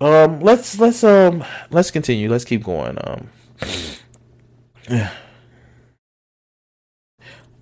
um 0.00 0.40
let's 0.40 0.78
let's 0.78 1.04
um 1.04 1.44
let's 1.70 1.90
continue. 1.90 2.28
Let's 2.30 2.44
keep 2.44 2.62
going. 2.62 2.98
Um 3.02 3.28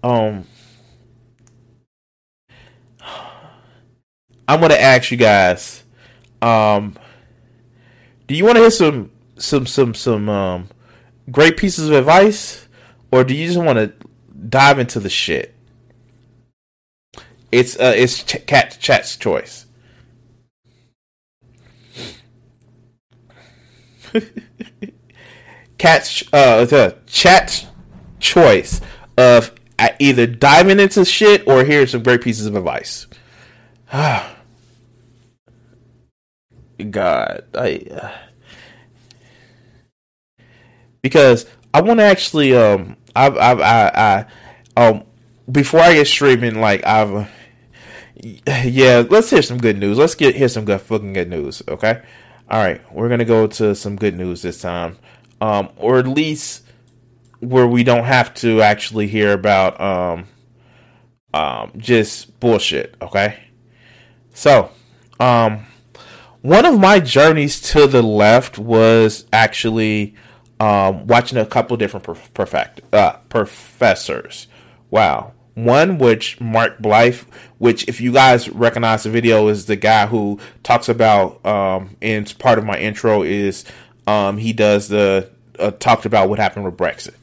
um 0.03 0.45
I'm 4.49 4.61
gonna 4.61 4.75
ask 4.75 5.11
you 5.11 5.17
guys, 5.17 5.85
um 6.41 6.97
do 8.27 8.35
you 8.35 8.45
wanna 8.45 8.61
hear 8.61 8.71
some 8.71 9.11
some 9.37 9.67
some 9.67 9.95
some 9.95 10.29
um 10.29 10.69
great 11.31 11.57
pieces 11.57 11.89
of 11.89 11.95
advice 11.95 12.67
or 13.11 13.25
do 13.25 13.35
you 13.35 13.47
just 13.47 13.59
wanna 13.59 13.93
dive 14.49 14.79
into 14.79 14.99
the 15.01 15.11
shit? 15.11 15.55
It's 17.53 17.79
uh, 17.79 17.93
it's 17.95 18.25
ch- 18.25 18.47
cat 18.47 18.79
chat's 18.81 19.17
choice. 19.17 19.62
Cat's 25.79 26.23
uh 26.33 26.65
the 26.65 26.97
chat 27.07 27.67
choice 28.21 28.81
of 29.17 29.53
uh, 29.79 29.89
either 29.99 30.27
diving 30.27 30.81
into 30.81 31.05
shit 31.05 31.47
or 31.47 31.65
hearing 31.65 31.87
some 31.87 32.03
great 32.03 32.23
pieces 32.23 32.47
of 32.47 32.55
advice. 32.55 33.07
God, 36.91 37.45
I 37.55 37.87
uh, 37.91 38.11
because 41.03 41.47
I 41.75 41.81
want 41.81 42.01
to 42.01 42.05
actually 42.05 42.57
um 42.57 42.97
I've 43.15 43.37
I've 43.37 43.61
I, 43.61 44.27
I 44.77 44.81
um 44.81 45.05
before 45.51 45.81
I 45.81 45.95
get 45.95 46.07
streaming 46.07 46.61
like 46.61 46.87
I've 46.87 47.29
yeah, 48.65 49.05
let's 49.09 49.31
hear 49.31 49.43
some 49.43 49.59
good 49.59 49.79
news. 49.79 49.99
Let's 49.99 50.15
get 50.15 50.37
hear 50.37 50.49
some 50.49 50.65
good 50.65 50.81
fucking 50.81 51.13
good 51.13 51.29
news. 51.29 51.63
Okay, 51.69 52.03
all 52.53 52.59
right, 52.63 52.83
we're 52.93 53.09
gonna 53.09 53.25
go 53.25 53.47
to 53.47 53.75
some 53.75 53.97
good 53.97 54.15
news 54.15 54.43
this 54.43 54.61
time, 54.61 54.99
um, 55.41 55.71
or 55.77 55.99
at 55.99 56.07
least 56.07 56.65
where 57.41 57.67
we 57.67 57.83
don't 57.83 58.05
have 58.05 58.35
to 58.35 58.61
actually 58.61 59.09
hear 59.09 59.33
about 59.33 59.81
um, 59.81 60.27
um, 61.33 61.73
just 61.79 62.39
bullshit. 62.41 62.95
Okay, 63.01 63.39
so 64.35 64.71
um, 65.19 65.65
one 66.43 66.67
of 66.67 66.79
my 66.79 67.01
journeys 67.01 67.59
to 67.73 67.87
the 67.87 68.03
left 68.03 68.59
was 68.59 69.25
actually 69.33 70.15
um, 70.61 71.07
watching 71.07 71.39
a 71.39 71.47
couple 71.47 71.79
different 71.79 72.05
perfect 72.35 72.83
uh, 72.93 73.17
professors. 73.31 74.47
Wow, 74.91 75.33
one 75.55 75.99
which 75.99 76.41
Mark 76.41 76.79
Blyth, 76.79 77.25
which 77.59 77.87
if 77.89 78.01
you 78.01 78.13
guys 78.13 78.49
recognize 78.49 79.03
the 79.03 79.11
video, 79.11 79.49
is 79.49 79.67
the 79.67 79.77
guy 79.77 80.07
who 80.07 80.39
talks 80.63 80.89
about 80.89 81.45
um 81.45 81.97
in 82.01 82.25
part 82.39 82.59
of 82.59 82.65
my 82.65 82.79
intro 82.79 83.23
is 83.23 83.65
um 84.07 84.39
he 84.39 84.53
does 84.53 84.89
the 84.89 85.29
uh, 85.59 85.71
talked 85.73 86.07
about 86.07 86.29
what 86.29 86.39
happened 86.39 86.65
with 86.65 86.77
Brexit. 86.77 87.15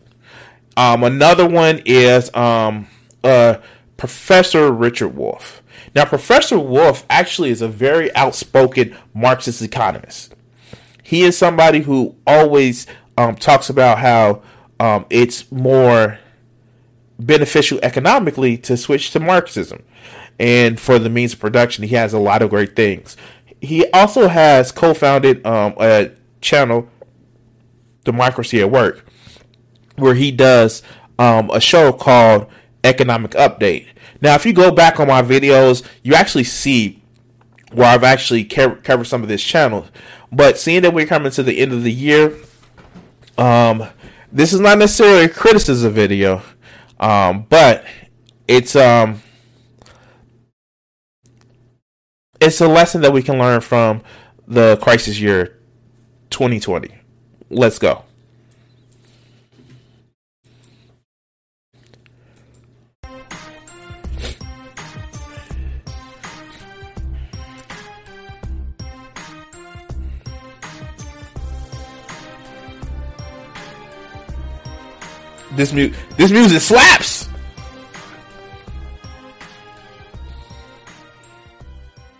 Um 0.77 1.03
another 1.03 1.47
one 1.47 1.81
is 1.85 2.33
um 2.35 2.87
uh 3.23 3.55
Professor 3.97 4.71
Richard 4.71 5.09
Wolff. 5.09 5.61
Now 5.95 6.05
Professor 6.05 6.59
Wolff 6.59 7.05
actually 7.09 7.49
is 7.49 7.61
a 7.61 7.67
very 7.67 8.13
outspoken 8.15 8.95
Marxist 9.13 9.61
economist. 9.61 10.35
He 11.01 11.23
is 11.23 11.37
somebody 11.37 11.81
who 11.81 12.15
always 12.27 12.85
um 13.17 13.35
talks 13.35 13.69
about 13.69 13.97
how 13.97 14.43
um 14.79 15.07
it's 15.09 15.51
more 15.51 16.19
beneficial 17.19 17.79
economically 17.83 18.57
to 18.57 18.77
switch 18.77 19.11
to 19.11 19.19
Marxism. 19.19 19.83
And 20.39 20.79
for 20.79 20.97
the 20.97 21.09
means 21.09 21.33
of 21.33 21.39
production, 21.39 21.83
he 21.83 21.95
has 21.95 22.13
a 22.13 22.19
lot 22.19 22.41
of 22.41 22.49
great 22.49 22.75
things. 22.75 23.17
He 23.61 23.89
also 23.91 24.29
has 24.29 24.71
co 24.71 24.93
founded 24.93 25.45
um, 25.45 25.73
a 25.79 26.11
channel, 26.39 26.87
Democracy 28.05 28.61
at 28.61 28.71
Work, 28.71 29.05
where 29.97 30.15
he 30.15 30.31
does 30.31 30.81
um, 31.17 31.49
a 31.51 31.59
show 31.59 31.91
called 31.91 32.47
Economic 32.85 33.31
Update. 33.31 33.87
Now, 34.21 34.35
if 34.35 34.45
you 34.45 34.53
go 34.53 34.71
back 34.71 34.99
on 34.99 35.07
my 35.07 35.21
videos, 35.21 35.85
you 36.03 36.13
actually 36.13 36.45
see 36.45 37.01
where 37.71 37.87
I've 37.87 38.03
actually 38.03 38.45
covered 38.45 39.05
some 39.05 39.21
of 39.21 39.29
this 39.29 39.43
channel. 39.43 39.87
But 40.31 40.57
seeing 40.57 40.81
that 40.83 40.93
we're 40.93 41.05
coming 41.05 41.31
to 41.33 41.43
the 41.43 41.59
end 41.59 41.73
of 41.73 41.83
the 41.83 41.91
year, 41.91 42.35
um, 43.37 43.85
this 44.31 44.53
is 44.53 44.59
not 44.59 44.77
necessarily 44.77 45.25
a 45.25 45.29
criticism 45.29 45.93
video. 45.93 46.41
Um, 46.99 47.45
but 47.49 47.85
it's 48.47 48.75
um 48.75 49.21
it's 52.41 52.61
a 52.61 52.67
lesson 52.67 53.01
that 53.01 53.13
we 53.13 53.21
can 53.21 53.37
learn 53.37 53.61
from 53.61 54.01
the 54.47 54.77
crisis 54.77 55.19
year 55.19 55.57
2020. 56.29 56.89
Let's 57.49 57.79
go. 57.79 58.03
This 75.55 75.73
mu- 75.73 75.91
this 76.17 76.31
music 76.31 76.61
slaps. 76.61 77.27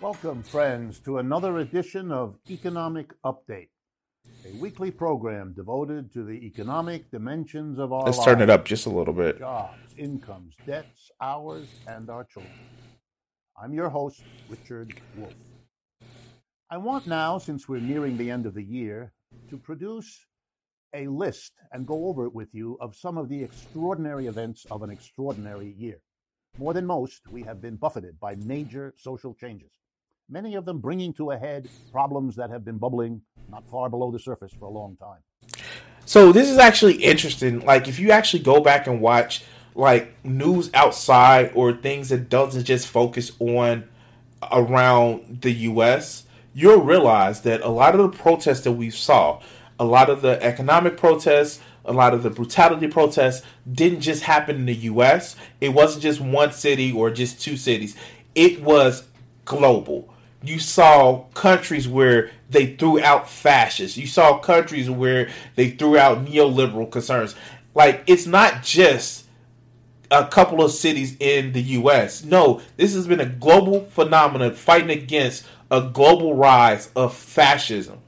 Welcome, 0.02 0.42
friends, 0.44 1.00
to 1.02 1.20
another 1.20 1.60
edition 1.60 2.12
of 2.12 2.38
Economic 2.50 3.14
Update, 3.24 3.70
a 4.46 4.56
weekly 4.58 4.90
program 4.92 5.54
devoted 5.54 6.12
to 6.14 6.24
the 6.24 6.34
economic 6.46 7.12
dimensions 7.12 7.78
of 7.78 7.94
our 7.94 8.04
Let's 8.04 8.18
lives. 8.18 8.26
turn 8.26 8.42
it 8.42 8.50
up 8.50 8.66
just 8.66 8.86
a 8.86 8.90
little 8.90 9.14
bit. 9.14 9.38
Jobs, 9.38 9.78
incomes, 9.98 10.56
debts, 10.66 11.12
ours, 11.22 11.68
and 11.88 12.10
our 12.10 12.24
children. 12.24 12.54
I'm 13.62 13.74
your 13.74 13.90
host, 13.90 14.24
Richard 14.50 14.94
Wolff. 15.18 15.34
I 16.72 16.78
want 16.78 17.06
now, 17.08 17.38
since 17.38 17.68
we're 17.68 17.82
nearing 17.82 18.18
the 18.18 18.32
end 18.32 18.46
of 18.46 18.54
the 18.56 18.64
year, 18.64 19.12
to 19.50 19.58
produce 19.58 20.26
a 20.94 21.08
list 21.08 21.54
and 21.72 21.86
go 21.86 22.08
over 22.08 22.26
it 22.26 22.34
with 22.34 22.54
you 22.54 22.78
of 22.82 22.96
some 22.96 23.18
of 23.18 23.30
the 23.30 23.44
extraordinary 23.44 24.28
events 24.28 24.66
of 24.72 24.82
an 24.84 24.90
extraordinary 24.90 25.74
year. 25.78 26.00
More 26.58 26.74
than 26.74 26.86
most, 26.86 27.22
we 27.32 27.44
have 27.44 27.62
been 27.62 27.76
buffeted 27.76 28.20
by 28.20 28.36
major 28.36 28.94
social 28.98 29.34
changes, 29.34 29.72
many 30.30 30.56
of 30.56 30.66
them 30.66 30.80
bringing 30.80 31.14
to 31.14 31.32
a 31.32 31.38
head 31.38 31.68
problems 31.92 32.36
that 32.36 32.50
have 32.50 32.66
been 32.66 32.78
bubbling 32.78 33.22
not 33.50 33.70
far 33.70 33.90
below 33.90 34.12
the 34.12 34.20
surface 34.20 34.52
for 34.58 34.66
a 34.66 34.72
long 34.72 34.98
time. 34.98 35.20
So 36.06 36.32
this 36.32 36.50
is 36.50 36.58
actually 36.58 36.96
interesting. 36.96 37.60
Like 37.60 37.88
if 37.88 38.00
you 38.00 38.12
actually 38.12 38.44
go 38.44 38.62
back 38.62 38.88
and 38.88 39.00
watch 39.00 39.44
like 39.76 40.14
news 40.26 40.72
outside 40.74 41.52
or 41.54 41.74
things 41.74 42.10
that 42.10 42.30
doesn't 42.30 42.64
just 42.64 42.88
focus 42.88 43.32
on 43.40 43.88
around 44.52 45.42
the 45.42 45.52
US, 45.52 46.26
you'll 46.54 46.82
realize 46.82 47.42
that 47.42 47.62
a 47.62 47.70
lot 47.70 47.96
of 47.96 48.02
the 48.12 48.18
protests 48.18 48.62
that 48.62 48.72
we 48.72 48.90
saw, 48.90 49.42
a 49.80 49.86
lot 49.86 50.10
of 50.10 50.22
the 50.22 50.42
economic 50.44 50.98
protests, 50.98 51.62
a 51.86 51.94
lot 51.94 52.14
of 52.14 52.22
the 52.22 52.30
brutality 52.30 52.88
protests 52.88 53.46
didn't 53.72 54.02
just 54.02 54.24
happen 54.24 54.58
in 54.58 54.66
the 54.66 54.76
US. 54.76 55.36
It 55.62 55.70
wasn't 55.70 56.04
just 56.04 56.20
one 56.20 56.52
city 56.52 56.92
or 56.92 57.10
just 57.10 57.42
two 57.42 57.58
cities. 57.58 57.96
It 58.36 58.62
was 58.62 59.08
global. 59.46 60.14
you 60.42 60.60
saw 60.60 61.24
countries 61.34 61.88
where 61.88 62.32
they 62.50 62.76
threw 62.76 63.02
out 63.02 63.30
fascists. 63.30 63.98
You 63.98 64.08
saw 64.08 64.38
countries 64.38 64.90
where 64.90 65.30
they 65.56 65.72
threw 65.72 65.98
out 65.98 66.24
neoliberal 66.26 66.90
concerns. 66.90 67.36
Like 67.74 68.04
it's 68.08 68.26
not 68.26 68.64
just 68.64 69.26
a 70.12 70.26
couple 70.26 70.64
of 70.64 70.72
cities 70.72 71.18
in 71.20 71.54
the 71.54 71.62
US. 71.62 72.24
No, 72.24 72.62
this 72.78 72.94
has 72.94 73.08
been 73.08 73.20
a 73.20 73.26
global 73.26 73.86
phenomenon 73.86 74.54
fighting 74.54 74.92
against 74.92 75.46
a 75.72 75.82
global 75.82 76.36
rise 76.36 76.90
of 76.96 77.14
fascism 77.14 78.00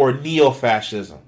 or 0.00 0.14
neo-fascism. 0.14 1.18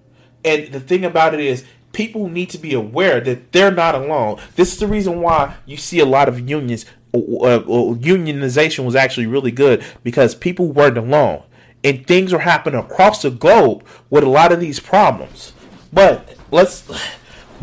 And 0.46 0.72
the 0.72 0.80
thing 0.80 1.04
about 1.04 1.34
it 1.34 1.40
is 1.40 1.62
people 1.92 2.30
need 2.30 2.48
to 2.48 2.58
be 2.58 2.72
aware 2.72 3.20
that 3.20 3.52
they're 3.52 3.70
not 3.70 3.94
alone. 3.94 4.40
This 4.56 4.72
is 4.72 4.78
the 4.78 4.86
reason 4.86 5.20
why 5.20 5.56
you 5.66 5.76
see 5.76 5.98
a 5.98 6.06
lot 6.06 6.26
of 6.26 6.48
unions 6.48 6.86
uh, 7.12 7.18
uh, 7.18 7.60
unionization 7.60 8.86
was 8.86 8.96
actually 8.96 9.26
really 9.26 9.50
good 9.50 9.84
because 10.02 10.34
people 10.34 10.72
weren't 10.72 10.96
alone 10.96 11.42
and 11.84 12.06
things 12.06 12.32
are 12.32 12.38
happening 12.38 12.80
across 12.80 13.20
the 13.20 13.30
globe 13.30 13.84
with 14.08 14.24
a 14.24 14.28
lot 14.28 14.52
of 14.52 14.58
these 14.58 14.80
problems. 14.80 15.52
But 15.92 16.34
let's 16.50 16.90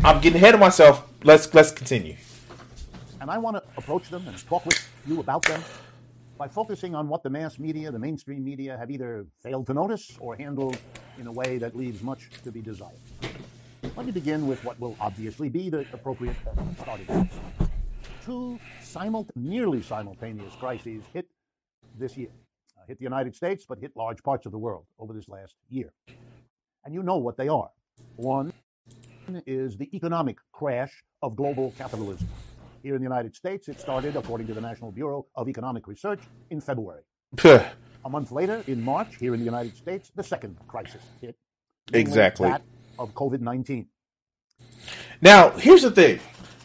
I'm 0.04 0.20
getting 0.20 0.36
ahead 0.36 0.54
of 0.54 0.60
myself. 0.60 1.08
Let's 1.24 1.52
let's 1.52 1.72
continue. 1.72 2.14
And 3.20 3.28
I 3.28 3.38
want 3.38 3.56
to 3.56 3.64
approach 3.76 4.08
them 4.10 4.28
and 4.28 4.38
talk 4.46 4.64
with 4.64 4.88
you 5.08 5.18
about 5.18 5.42
them 5.42 5.60
by 6.40 6.48
focusing 6.48 6.94
on 6.94 7.06
what 7.06 7.22
the 7.22 7.28
mass 7.28 7.58
media, 7.58 7.92
the 7.92 7.98
mainstream 7.98 8.42
media, 8.42 8.74
have 8.78 8.90
either 8.90 9.26
failed 9.42 9.66
to 9.66 9.74
notice 9.74 10.16
or 10.20 10.34
handled 10.34 10.74
in 11.18 11.26
a 11.26 11.32
way 11.32 11.58
that 11.58 11.76
leaves 11.76 12.02
much 12.02 12.30
to 12.42 12.50
be 12.50 12.62
desired. 12.62 12.96
Let 13.94 14.06
me 14.06 14.12
begin 14.12 14.46
with 14.46 14.64
what 14.64 14.80
will 14.80 14.96
obviously 14.98 15.50
be 15.50 15.68
the 15.68 15.84
appropriate 15.92 16.34
starting 16.80 17.04
place. 17.04 17.28
Two 18.24 18.58
simul- 18.80 19.28
nearly 19.36 19.82
simultaneous 19.82 20.54
crises 20.54 21.04
hit 21.12 21.26
this 21.98 22.16
year. 22.16 22.30
Uh, 22.74 22.86
hit 22.88 22.96
the 22.96 23.04
United 23.04 23.36
States, 23.36 23.66
but 23.68 23.78
hit 23.78 23.94
large 23.94 24.22
parts 24.22 24.46
of 24.46 24.52
the 24.52 24.58
world 24.58 24.86
over 24.98 25.12
this 25.12 25.28
last 25.28 25.56
year. 25.68 25.92
And 26.86 26.94
you 26.94 27.02
know 27.02 27.18
what 27.18 27.36
they 27.36 27.48
are. 27.48 27.68
One 28.16 28.54
is 29.44 29.76
the 29.76 29.94
economic 29.94 30.38
crash 30.52 31.04
of 31.20 31.36
global 31.36 31.74
capitalism. 31.76 32.28
Here 32.82 32.94
in 32.94 33.00
the 33.00 33.06
United 33.06 33.36
States, 33.36 33.68
it 33.68 33.78
started, 33.78 34.16
according 34.16 34.46
to 34.46 34.54
the 34.54 34.60
National 34.60 34.90
Bureau 34.90 35.26
of 35.34 35.48
Economic 35.48 35.86
Research, 35.86 36.20
in 36.48 36.60
February. 36.60 37.02
A 38.04 38.08
month 38.08 38.32
later, 38.32 38.64
in 38.66 38.82
March, 38.82 39.16
here 39.16 39.34
in 39.34 39.40
the 39.40 39.44
United 39.44 39.76
States, 39.76 40.10
the 40.14 40.22
second 40.22 40.56
crisis 40.66 41.02
hit. 41.20 41.36
Exactly. 41.92 42.48
That 42.48 42.62
of 42.98 43.12
COVID 43.14 43.40
19. 43.40 43.86
Now, 45.20 45.50
here's 45.50 45.82
the 45.82 45.90
thing. 45.90 46.20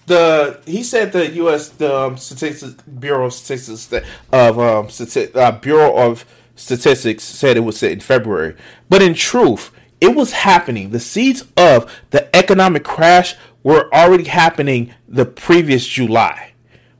The 0.05 0.61
he 0.65 0.83
said 0.83 1.11
the 1.11 1.27
U.S. 1.43 1.69
the 1.69 1.93
um, 1.93 2.17
Statistics 2.17 2.81
Bureau 2.83 3.25
of 3.25 3.33
Statistics 3.33 3.91
of 4.31 4.59
um, 4.59 4.87
Stati- 4.87 5.35
uh, 5.35 5.51
Bureau 5.53 5.95
of 5.97 6.25
Statistics 6.55 7.23
said 7.23 7.57
it 7.57 7.61
was 7.61 7.81
in 7.83 7.99
February, 7.99 8.55
but 8.87 9.01
in 9.01 9.13
truth, 9.15 9.71
it 9.99 10.15
was 10.15 10.31
happening. 10.31 10.91
The 10.91 10.99
seeds 10.99 11.43
of 11.57 11.91
the 12.11 12.33
economic 12.35 12.83
crash 12.83 13.35
were 13.65 13.91
already 13.91 14.25
happening 14.25 14.93
the 15.07 15.25
previous 15.25 15.87
July, 15.87 16.53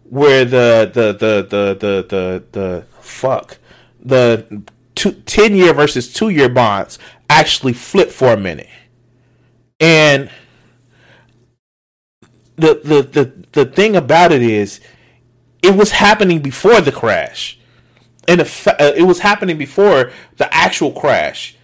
where 0.04 0.44
the 0.44 0.90
the 0.92 1.14
the 1.14 1.48
the 1.48 1.78
the 1.80 2.06
the, 2.10 2.44
the 2.52 2.86
fuck 3.00 3.60
the 4.04 4.64
two, 4.96 5.12
10 5.12 5.56
year 5.56 5.74
versus 5.76 6.12
two 6.12 6.30
year 6.30 6.50
bonds 6.50 6.98
actually 7.30 7.74
flipped 7.74 8.12
for 8.12 8.34
a 8.34 8.38
minute, 8.38 8.70
and 9.80 10.32
the 12.56 12.82
the 12.84 13.02
the 13.04 13.46
the 13.52 13.66
thing 13.68 13.96
about 13.96 14.32
it 14.32 14.42
is, 14.42 14.80
it 15.62 15.76
was 15.76 15.92
happening 15.92 16.40
before 16.40 16.82
the 16.82 16.92
crash, 16.92 17.60
and 18.28 18.42
uh, 18.42 18.46
it 18.80 19.06
was 19.06 19.20
happening 19.20 19.60
before 19.60 20.12
the 20.38 20.52
actual 20.52 20.92
crash, 20.92 21.58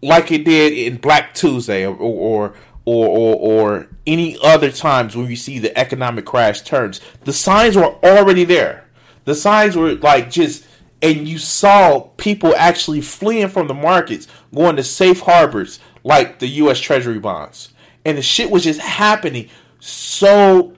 like 0.00 0.30
it 0.30 0.44
did 0.44 0.72
in 0.72 0.98
Black 0.98 1.34
Tuesday 1.34 1.84
or 1.84 1.96
or 1.96 2.54
or 2.84 3.06
or, 3.06 3.36
or 3.36 3.88
any 4.06 4.36
other 4.42 4.70
times 4.70 5.16
when 5.16 5.28
you 5.28 5.36
see 5.36 5.58
the 5.58 5.76
economic 5.78 6.24
crash 6.24 6.62
turns. 6.62 7.00
The 7.24 7.32
signs 7.32 7.76
were 7.76 7.94
already 8.04 8.44
there. 8.44 8.86
The 9.24 9.34
signs 9.34 9.76
were 9.76 9.94
like 9.94 10.30
just. 10.30 10.66
And 11.02 11.28
you 11.28 11.36
saw 11.36 12.00
people 12.16 12.54
actually 12.56 13.02
fleeing 13.02 13.48
from 13.48 13.68
the 13.68 13.74
markets, 13.74 14.26
going 14.54 14.76
to 14.76 14.82
safe 14.82 15.20
harbors 15.20 15.78
like 16.02 16.38
the 16.38 16.46
U.S. 16.46 16.80
Treasury 16.80 17.18
bonds, 17.18 17.74
and 18.06 18.16
the 18.16 18.22
shit 18.22 18.50
was 18.50 18.64
just 18.64 18.80
happening 18.80 19.50
so 19.86 20.74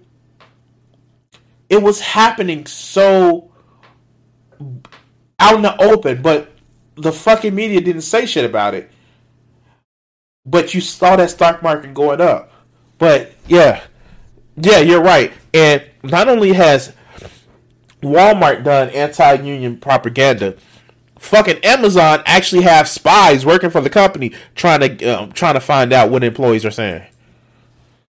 it 1.68 1.80
was 1.80 2.00
happening 2.00 2.66
so 2.66 3.52
out 5.38 5.54
in 5.54 5.62
the 5.62 5.80
open, 5.80 6.22
but 6.22 6.52
the 6.96 7.12
fucking 7.12 7.54
media 7.54 7.80
didn't 7.80 8.02
say 8.02 8.26
shit 8.26 8.44
about 8.44 8.74
it. 8.74 8.90
But 10.46 10.75
you 10.75 10.81
saw 10.81 11.16
that 11.16 11.31
stock 11.31 11.62
market 11.62 11.93
going 11.93 12.20
up. 12.20 12.52
But 12.98 13.34
yeah, 13.48 13.82
yeah, 14.56 14.78
you're 14.78 15.02
right. 15.02 15.32
And 15.52 15.84
not 16.02 16.28
only 16.28 16.52
has 16.52 16.94
Walmart 18.02 18.64
done 18.64 18.90
anti-union 18.90 19.78
propaganda, 19.78 20.56
fucking 21.19 21.64
Amazon 21.64 22.22
actually 22.26 22.62
have 22.62 22.88
spies 22.88 23.44
working 23.44 23.70
for 23.70 23.81
the 23.81 23.90
company 23.90 24.32
trying 24.54 24.81
to 24.81 25.04
um, 25.06 25.32
trying 25.32 25.54
to 25.54 25.60
find 25.60 25.93
out 25.93 26.10
what 26.10 26.22
employees 26.22 26.64
are 26.64 26.70
saying. 26.70 27.02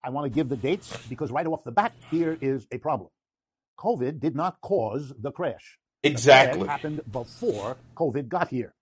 I 0.02 0.10
want 0.10 0.24
to 0.24 0.30
give 0.30 0.48
the 0.48 0.56
dates 0.56 0.96
because 1.08 1.30
right 1.30 1.46
off 1.46 1.64
the 1.64 1.72
bat, 1.72 1.92
here 2.10 2.38
is 2.40 2.66
a 2.72 2.78
problem. 2.78 3.10
COVID 3.78 4.20
did 4.20 4.34
not 4.34 4.60
cause 4.60 5.12
the 5.18 5.30
crash. 5.30 5.78
Exactly. 6.02 6.60
The 6.60 6.64
crash 6.64 6.80
happened 6.80 7.00
before 7.10 7.76
COVID 7.96 8.28
got 8.28 8.48
here. 8.48 8.74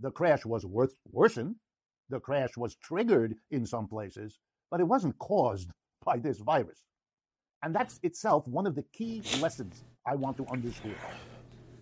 The 0.00 0.10
crash 0.10 0.44
was 0.44 0.64
worth 0.64 0.94
worsened. 1.10 1.56
The 2.10 2.20
crash 2.20 2.56
was 2.56 2.76
triggered 2.76 3.34
in 3.50 3.66
some 3.66 3.88
places, 3.88 4.38
but 4.70 4.80
it 4.80 4.84
wasn't 4.84 5.18
caused 5.18 5.70
by 6.04 6.18
this 6.18 6.38
virus. 6.38 6.82
And 7.62 7.74
that's 7.74 7.98
itself 8.02 8.46
one 8.46 8.66
of 8.66 8.74
the 8.74 8.84
key 8.92 9.22
lessons 9.40 9.84
I 10.06 10.14
want 10.16 10.36
to 10.36 10.46
underscore. 10.52 10.92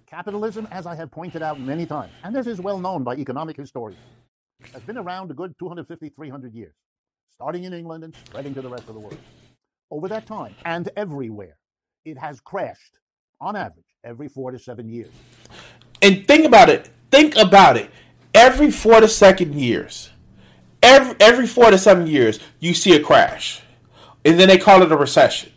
Capitalism, 0.06 0.69
as 0.70 0.86
I 0.86 0.94
have 0.94 1.10
pointed 1.10 1.42
out 1.42 1.58
many 1.58 1.86
times, 1.86 2.12
and 2.22 2.34
this 2.34 2.46
is 2.46 2.60
well 2.60 2.78
known 2.78 3.02
by 3.02 3.16
economic 3.16 3.56
historians, 3.56 3.98
has 4.72 4.82
been 4.82 4.98
around 4.98 5.30
a 5.30 5.34
good 5.34 5.54
250, 5.58 6.10
300 6.10 6.54
years 6.54 6.74
starting 7.42 7.64
in 7.64 7.72
England 7.72 8.04
and 8.04 8.14
spreading 8.24 8.54
to 8.54 8.62
the 8.62 8.69
rest 8.69 8.86
of 8.88 8.94
the 8.94 9.00
world. 9.00 9.19
Over 9.90 10.06
that 10.06 10.26
time, 10.26 10.54
and 10.64 10.88
everywhere, 10.96 11.56
it 12.04 12.16
has 12.16 12.38
crashed 12.38 12.98
on 13.40 13.56
average 13.56 13.96
every 14.04 14.28
four 14.28 14.52
to 14.52 14.60
seven 14.60 14.88
years. 14.88 15.10
And 16.00 16.24
think 16.24 16.46
about 16.46 16.69
it. 16.69 16.90
Think 17.10 17.34
about 17.34 17.76
it. 17.76 17.90
Every 18.32 18.70
four 18.70 19.00
to 19.00 19.08
seven 19.08 19.58
years, 19.58 20.10
every 20.82 21.17
every 21.20 21.46
four 21.46 21.70
to 21.70 21.79
seven 21.79 22.06
years, 22.06 22.40
you 22.61 22.75
see 22.75 22.94
a 22.94 23.00
crash, 23.00 23.62
and 24.24 24.39
then 24.39 24.48
they 24.48 24.58
call 24.58 24.82
it 24.82 24.93
a 24.93 24.96
recession. 24.96 25.53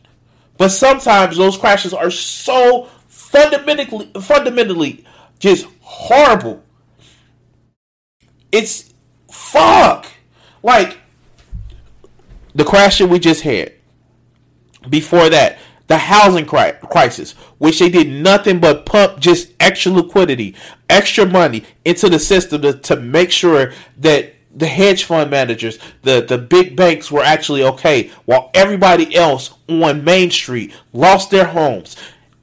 But 0.58 0.70
sometimes 0.70 1.38
those 1.38 1.58
crashes 1.58 1.94
are 1.94 2.12
so 2.12 2.89
fundamentally, 3.08 4.12
fundamentally, 4.22 5.05
just 5.39 5.67
horrible. 5.82 6.63
It's 8.51 8.94
fuck. 9.29 10.08
Like 10.63 11.00
the 12.53 12.63
crash 12.63 13.00
that 13.00 13.08
we 13.08 13.20
just 13.20 13.41
had. 13.41 13.74
Before 14.89 15.29
that, 15.29 15.58
the 15.88 15.98
housing 15.98 16.46
crisis, 16.46 17.34
which 17.58 17.79
they 17.79 17.89
did 17.89 18.08
nothing 18.08 18.60
but 18.60 18.86
pump 18.86 19.20
just 19.20 19.51
extra 19.60 19.91
liquidity, 19.91 20.55
extra 20.89 21.25
money 21.25 21.63
into 21.84 22.10
the 22.10 22.20
system 22.20 22.62
to, 22.62 22.74
to 22.74 22.96
make 22.96 23.32
sure 23.32 23.74
that 23.98 24.35
the 24.55 24.67
hedge 24.67 25.03
fund 25.03 25.29
managers, 25.29 25.77
the, 26.03 26.21
the 26.21 26.38
big 26.38 26.75
banks 26.75 27.12
were 27.12 27.21
actually 27.21 27.63
okay, 27.63 28.09
while 28.25 28.50
everybody 28.53 29.15
else 29.15 29.53
on 29.67 30.03
Main 30.03 30.31
Street 30.31 30.74
lost 30.93 31.29
their 31.29 31.45
homes, 31.45 31.95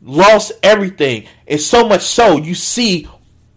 lost 0.03 0.53
everything. 0.63 1.27
And 1.47 1.61
so 1.61 1.89
much 1.89 2.03
so, 2.03 2.37
you 2.37 2.55
see 2.55 3.09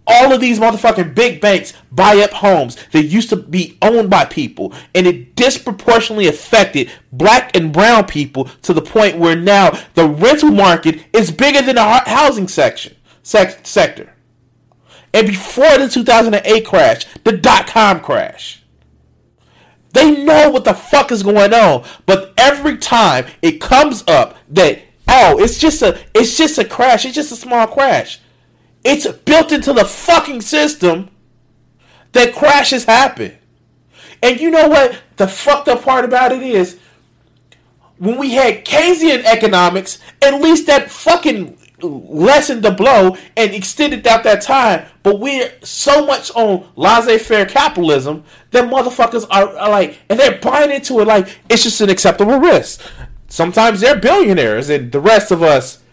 all 0.07 0.31
of 0.31 0.39
these 0.39 0.59
motherfucking 0.59 1.15
big 1.15 1.41
banks 1.41 1.73
buy 1.91 2.17
up 2.19 2.31
homes 2.31 2.77
that 2.91 3.03
used 3.03 3.29
to 3.29 3.35
be 3.35 3.77
owned 3.81 4.09
by 4.09 4.25
people, 4.25 4.73
and 4.93 5.07
it 5.07 5.35
disproportionately 5.35 6.27
affected 6.27 6.91
black 7.11 7.55
and 7.55 7.73
brown 7.73 8.05
people 8.05 8.45
to 8.61 8.73
the 8.73 8.81
point 8.81 9.17
where 9.17 9.35
now 9.35 9.71
the 9.95 10.07
rental 10.07 10.51
market 10.51 11.03
is 11.13 11.31
bigger 11.31 11.61
than 11.61 11.75
the 11.75 11.83
housing 11.83 12.47
section 12.47 12.95
sec- 13.23 13.65
sector. 13.65 14.14
And 15.15 15.25
before 15.25 15.79
the 15.79 15.89
2008 15.89 16.65
crash, 16.65 17.05
the 17.23 17.31
dot 17.31 17.65
com 17.65 18.01
crash. 18.01 18.61
They 19.93 20.23
know 20.23 20.51
what 20.51 20.65
the 20.65 20.73
fuck 20.73 21.11
is 21.11 21.23
going 21.23 21.53
on, 21.53 21.85
but 22.05 22.33
every 22.37 22.77
time 22.77 23.25
it 23.41 23.61
comes 23.61 24.03
up 24.07 24.37
that 24.49 24.81
oh, 25.07 25.39
it's 25.39 25.57
just 25.57 25.81
a 25.81 25.99
it's 26.13 26.37
just 26.37 26.59
a 26.59 26.65
crash, 26.65 27.05
it's 27.05 27.15
just 27.15 27.31
a 27.31 27.35
small 27.35 27.65
crash 27.65 28.19
it's 28.85 29.07
built 29.07 29.51
into 29.51 29.73
the 29.73 29.83
fucking 29.83 30.41
system 30.41 31.09
that 32.11 32.35
crashes 32.35 32.85
happen. 32.85 33.35
And 34.21 34.39
you 34.39 34.51
know 34.51 34.69
what? 34.69 35.01
The 35.17 35.27
fucked 35.27 35.67
up 35.67 35.83
part 35.83 36.05
about 36.05 36.31
it 36.31 36.43
is 36.43 36.77
when 37.97 38.17
we 38.17 38.33
had 38.33 38.63
Keynesian 38.63 39.23
economics, 39.23 39.99
at 40.21 40.39
least 40.39 40.67
that 40.67 40.91
fucking 40.91 41.57
lessened 41.81 42.63
the 42.63 42.71
blow 42.71 43.17
and 43.35 43.53
extended 43.53 44.05
out 44.05 44.23
that 44.23 44.43
time. 44.43 44.85
But 45.05 45.19
we're 45.19 45.53
so 45.61 46.03
much 46.03 46.31
on 46.31 46.67
laissez-faire 46.75 47.45
capitalism 47.45 48.23
that 48.49 48.67
motherfuckers 48.67 49.27
are, 49.29 49.55
are, 49.55 49.69
like, 49.69 49.99
and 50.09 50.19
they're 50.19 50.39
buying 50.39 50.71
into 50.71 50.99
it 50.99 51.05
like 51.05 51.27
it's 51.47 51.61
just 51.61 51.79
an 51.79 51.91
acceptable 51.91 52.39
risk. 52.39 52.81
Sometimes 53.27 53.81
they're 53.81 53.99
billionaires, 53.99 54.67
and 54.67 54.91
the 54.91 54.99
rest 54.99 55.29
of 55.29 55.43
us 55.43 55.83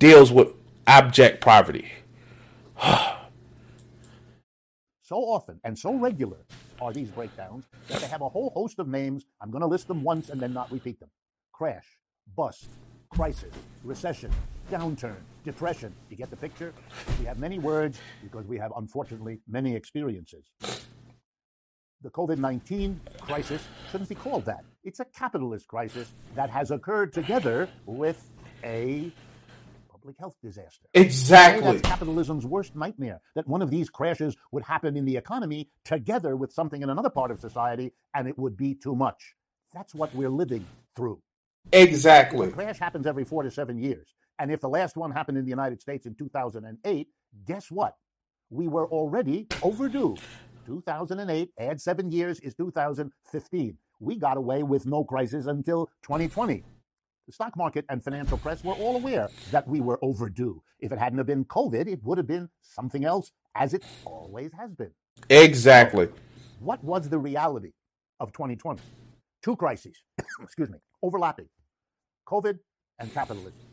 deals 0.00 0.32
with 0.32 0.48
abject 0.88 1.40
poverty. 1.40 1.88
so 5.02 5.18
often 5.18 5.60
and 5.62 5.78
so 5.78 5.94
regular 5.94 6.38
are 6.80 6.92
these 6.92 7.10
breakdowns 7.10 7.64
that 7.86 8.00
they 8.00 8.08
have 8.08 8.22
a 8.22 8.28
whole 8.28 8.50
host 8.50 8.80
of 8.80 8.88
names. 8.88 9.24
I'm 9.40 9.52
going 9.52 9.62
to 9.62 9.68
list 9.68 9.86
them 9.86 10.02
once 10.02 10.30
and 10.30 10.40
then 10.40 10.52
not 10.52 10.72
repeat 10.72 10.98
them 10.98 11.10
crash, 11.52 11.86
bust, 12.36 12.68
crisis, 13.08 13.54
recession, 13.84 14.32
downturn, 14.70 15.16
depression. 15.44 15.94
You 16.10 16.16
get 16.16 16.30
the 16.30 16.36
picture? 16.36 16.72
We 17.18 17.26
have 17.26 17.38
many 17.38 17.58
words 17.58 17.98
because 18.22 18.46
we 18.46 18.58
have, 18.58 18.72
unfortunately, 18.76 19.40
many 19.48 19.74
experiences. 19.74 20.50
The 22.02 22.10
COVID 22.10 22.38
19 22.38 23.00
crisis 23.20 23.66
shouldn't 23.90 24.08
be 24.08 24.14
called 24.14 24.44
that. 24.44 24.64
It's 24.84 25.00
a 25.00 25.04
capitalist 25.04 25.66
crisis 25.66 26.12
that 26.36 26.48
has 26.50 26.70
occurred 26.70 27.12
together 27.12 27.68
with 27.86 28.30
a 28.62 29.10
public 29.90 30.16
health 30.18 30.36
disaster. 30.42 30.86
Exactly. 30.94 31.72
That's 31.72 31.88
capitalism's 31.88 32.46
worst 32.46 32.76
nightmare. 32.76 33.20
That 33.34 33.48
one 33.48 33.62
of 33.62 33.70
these 33.70 33.90
crashes 33.90 34.36
would 34.52 34.62
happen 34.62 34.96
in 34.96 35.06
the 35.06 35.16
economy 35.16 35.70
together 35.84 36.36
with 36.36 36.52
something 36.52 36.82
in 36.82 36.90
another 36.90 37.10
part 37.10 37.32
of 37.32 37.40
society, 37.40 37.92
and 38.14 38.28
it 38.28 38.38
would 38.38 38.56
be 38.56 38.74
too 38.74 38.94
much. 38.94 39.34
That's 39.74 39.94
what 39.94 40.14
we're 40.14 40.30
living 40.30 40.64
through. 40.94 41.20
Exactly. 41.72 42.48
A 42.48 42.50
crash 42.50 42.78
happens 42.78 43.06
every 43.06 43.24
four 43.24 43.42
to 43.42 43.50
seven 43.50 43.76
years. 43.76 44.14
And 44.38 44.52
if 44.52 44.60
the 44.60 44.68
last 44.68 44.96
one 44.96 45.10
happened 45.10 45.38
in 45.38 45.44
the 45.44 45.50
United 45.50 45.80
States 45.80 46.06
in 46.06 46.14
2008, 46.14 47.08
guess 47.46 47.70
what? 47.70 47.94
We 48.50 48.68
were 48.68 48.86
already 48.88 49.46
overdue. 49.62 50.16
2008, 50.66 51.50
add 51.58 51.80
seven 51.80 52.10
years, 52.12 52.40
is 52.40 52.54
2015. 52.54 53.78
We 54.00 54.16
got 54.16 54.36
away 54.36 54.62
with 54.62 54.86
no 54.86 55.02
crisis 55.02 55.46
until 55.46 55.86
2020. 56.02 56.62
The 57.26 57.32
stock 57.32 57.56
market 57.56 57.84
and 57.88 58.02
financial 58.02 58.38
press 58.38 58.62
were 58.62 58.74
all 58.74 58.96
aware 58.96 59.28
that 59.50 59.66
we 59.66 59.80
were 59.80 59.98
overdue. 60.02 60.62
If 60.80 60.92
it 60.92 60.98
hadn't 60.98 61.18
have 61.18 61.26
been 61.26 61.44
COVID, 61.44 61.86
it 61.88 62.02
would 62.04 62.16
have 62.16 62.26
been 62.26 62.48
something 62.62 63.04
else, 63.04 63.32
as 63.54 63.74
it 63.74 63.82
always 64.04 64.52
has 64.58 64.72
been. 64.74 64.92
Exactly. 65.28 66.08
What 66.60 66.82
was 66.82 67.08
the 67.08 67.18
reality 67.18 67.72
of 68.20 68.32
2020? 68.32 68.80
Two 69.42 69.56
crises, 69.56 70.02
excuse 70.42 70.70
me, 70.70 70.78
overlapping 71.02 71.48
COVID 72.26 72.58
and 72.98 73.12
capitalism. 73.12 73.67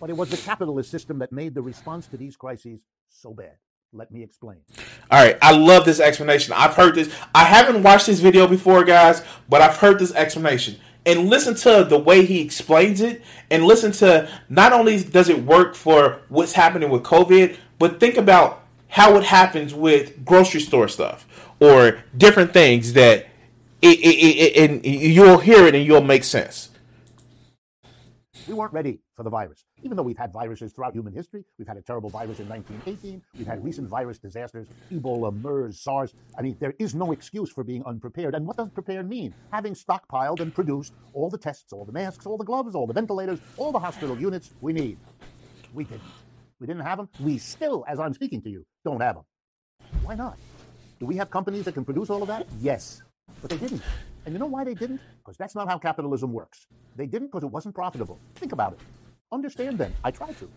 But 0.00 0.10
it 0.10 0.16
was 0.16 0.30
the 0.30 0.38
capitalist 0.38 0.90
system 0.90 1.18
that 1.18 1.30
made 1.30 1.54
the 1.54 1.62
response 1.62 2.06
to 2.08 2.16
these 2.16 2.34
crises 2.36 2.80
so 3.10 3.34
bad. 3.34 3.52
Let 3.92 4.10
me 4.10 4.22
explain. 4.22 4.58
All 5.10 5.22
right, 5.22 5.36
I 5.42 5.52
love 5.52 5.84
this 5.84 6.00
explanation. 6.00 6.54
I've 6.56 6.74
heard 6.74 6.94
this. 6.94 7.12
I 7.34 7.44
haven't 7.44 7.82
watched 7.82 8.06
this 8.06 8.20
video 8.20 8.46
before, 8.46 8.84
guys, 8.84 9.22
but 9.48 9.60
I've 9.60 9.76
heard 9.76 9.98
this 9.98 10.14
explanation. 10.14 10.76
And 11.04 11.28
listen 11.28 11.54
to 11.56 11.84
the 11.84 11.98
way 11.98 12.24
he 12.24 12.40
explains 12.40 13.00
it, 13.00 13.22
and 13.50 13.64
listen 13.64 13.92
to 13.92 14.30
not 14.48 14.72
only 14.72 15.02
does 15.02 15.28
it 15.28 15.44
work 15.44 15.74
for 15.74 16.22
what's 16.28 16.52
happening 16.52 16.88
with 16.88 17.02
COVID, 17.02 17.56
but 17.78 18.00
think 18.00 18.16
about 18.16 18.64
how 18.88 19.16
it 19.16 19.24
happens 19.24 19.74
with 19.74 20.24
grocery 20.24 20.60
store 20.60 20.88
stuff 20.88 21.26
or 21.60 22.02
different 22.16 22.52
things 22.52 22.92
that 22.94 23.26
it, 23.82 23.98
it, 23.98 24.56
it, 24.56 24.70
and 24.70 24.84
you'll 24.84 25.38
hear 25.38 25.66
it 25.66 25.74
and 25.74 25.84
you'll 25.84 26.02
make 26.02 26.24
sense. 26.24 26.69
We 28.50 28.56
weren't 28.56 28.72
ready 28.72 28.98
for 29.14 29.22
the 29.22 29.30
virus. 29.30 29.64
Even 29.84 29.96
though 29.96 30.02
we've 30.02 30.18
had 30.18 30.32
viruses 30.32 30.72
throughout 30.72 30.92
human 30.92 31.12
history, 31.12 31.44
we've 31.56 31.68
had 31.68 31.76
a 31.76 31.82
terrible 31.82 32.10
virus 32.10 32.40
in 32.40 32.48
1918, 32.48 33.22
we've 33.38 33.46
had 33.46 33.62
recent 33.64 33.88
virus 33.88 34.18
disasters, 34.18 34.66
Ebola, 34.90 35.32
MERS, 35.32 35.78
SARS. 35.80 36.14
I 36.36 36.42
mean, 36.42 36.56
there 36.58 36.74
is 36.80 36.92
no 36.92 37.12
excuse 37.12 37.48
for 37.48 37.62
being 37.62 37.84
unprepared. 37.84 38.34
And 38.34 38.44
what 38.44 38.56
does 38.56 38.68
prepared 38.68 39.08
mean? 39.08 39.32
Having 39.52 39.74
stockpiled 39.74 40.40
and 40.40 40.52
produced 40.52 40.94
all 41.12 41.30
the 41.30 41.38
tests, 41.38 41.72
all 41.72 41.84
the 41.84 41.92
masks, 41.92 42.26
all 42.26 42.36
the 42.36 42.42
gloves, 42.42 42.74
all 42.74 42.88
the 42.88 42.92
ventilators, 42.92 43.38
all 43.56 43.70
the 43.70 43.78
hospital 43.78 44.18
units 44.18 44.50
we 44.60 44.72
need. 44.72 44.98
We 45.72 45.84
didn't. 45.84 46.02
We 46.58 46.66
didn't 46.66 46.82
have 46.82 46.98
them. 46.98 47.08
We 47.20 47.38
still, 47.38 47.84
as 47.86 48.00
I'm 48.00 48.14
speaking 48.14 48.42
to 48.42 48.50
you, 48.50 48.66
don't 48.84 49.00
have 49.00 49.14
them. 49.14 49.24
Why 50.02 50.16
not? 50.16 50.40
Do 50.98 51.06
we 51.06 51.14
have 51.18 51.30
companies 51.30 51.66
that 51.66 51.74
can 51.74 51.84
produce 51.84 52.10
all 52.10 52.20
of 52.20 52.26
that? 52.26 52.48
Yes. 52.58 53.00
But 53.40 53.50
they 53.50 53.58
didn't. 53.58 53.82
And 54.24 54.34
you 54.34 54.38
know 54.38 54.46
why 54.46 54.64
they 54.64 54.74
didn't? 54.74 55.00
Because 55.18 55.36
that's 55.36 55.54
not 55.54 55.68
how 55.68 55.78
capitalism 55.78 56.32
works. 56.32 56.66
They 56.96 57.06
didn't 57.06 57.28
because 57.28 57.42
it 57.42 57.50
wasn't 57.50 57.74
profitable. 57.74 58.18
Think 58.34 58.52
about 58.52 58.74
it. 58.74 58.80
Understand 59.32 59.78
then. 59.78 59.94
I 60.04 60.10
try 60.10 60.32
to. 60.32 60.50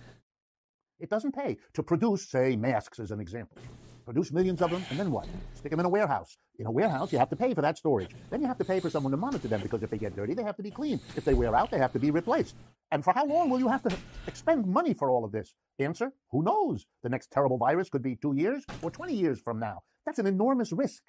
It 0.99 1.09
doesn't 1.09 1.33
pay 1.33 1.57
to 1.73 1.83
produce, 1.83 2.29
say, 2.29 2.55
masks 2.55 2.99
as 2.99 3.11
an 3.11 3.19
example. 3.19 3.57
Produce 4.05 4.33
millions 4.33 4.61
of 4.61 4.69
them, 4.69 4.83
and 4.89 4.99
then 4.99 5.11
what? 5.11 5.27
Stick 5.53 5.71
them 5.71 5.79
in 5.79 5.85
a 5.85 5.89
warehouse. 5.89 6.37
In 6.59 6.65
a 6.65 6.71
warehouse, 6.71 7.13
you 7.13 7.19
have 7.19 7.29
to 7.29 7.37
pay 7.37 7.53
for 7.53 7.61
that 7.61 7.77
storage. 7.77 8.09
Then 8.29 8.41
you 8.41 8.47
have 8.47 8.57
to 8.57 8.65
pay 8.65 8.81
for 8.81 8.89
someone 8.89 9.11
to 9.11 9.17
monitor 9.17 9.47
them 9.47 9.61
because 9.61 9.81
if 9.81 9.89
they 9.89 9.97
get 9.97 10.15
dirty, 10.15 10.33
they 10.33 10.43
have 10.43 10.57
to 10.57 10.63
be 10.63 10.71
cleaned. 10.71 10.99
If 11.15 11.23
they 11.23 11.33
wear 11.33 11.55
out, 11.55 11.71
they 11.71 11.77
have 11.77 11.93
to 11.93 11.99
be 11.99 12.11
replaced. 12.11 12.55
And 12.91 13.03
for 13.03 13.13
how 13.13 13.25
long 13.25 13.49
will 13.49 13.59
you 13.59 13.69
have 13.69 13.81
to 13.83 13.95
expend 14.27 14.67
money 14.67 14.93
for 14.93 15.09
all 15.09 15.23
of 15.23 15.31
this? 15.31 15.53
Answer 15.79 16.11
Who 16.31 16.43
knows? 16.43 16.85
The 17.01 17.09
next 17.09 17.31
terrible 17.31 17.57
virus 17.57 17.89
could 17.89 18.03
be 18.03 18.15
two 18.15 18.35
years 18.35 18.65
or 18.81 18.91
20 18.91 19.13
years 19.13 19.39
from 19.39 19.59
now. 19.59 19.83
That's 20.05 20.19
an 20.19 20.27
enormous 20.27 20.73
risk. 20.73 21.01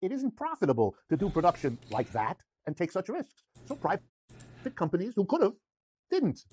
It 0.00 0.12
isn't 0.12 0.36
profitable 0.36 0.94
to 1.08 1.16
do 1.16 1.28
production 1.28 1.76
like 1.90 2.12
that 2.12 2.38
and 2.66 2.76
take 2.76 2.92
such 2.92 3.08
risks. 3.08 3.42
So 3.66 3.74
private 3.74 4.04
companies 4.76 5.14
who 5.16 5.24
could 5.24 5.42
have 5.42 5.54
didn't. 6.10 6.44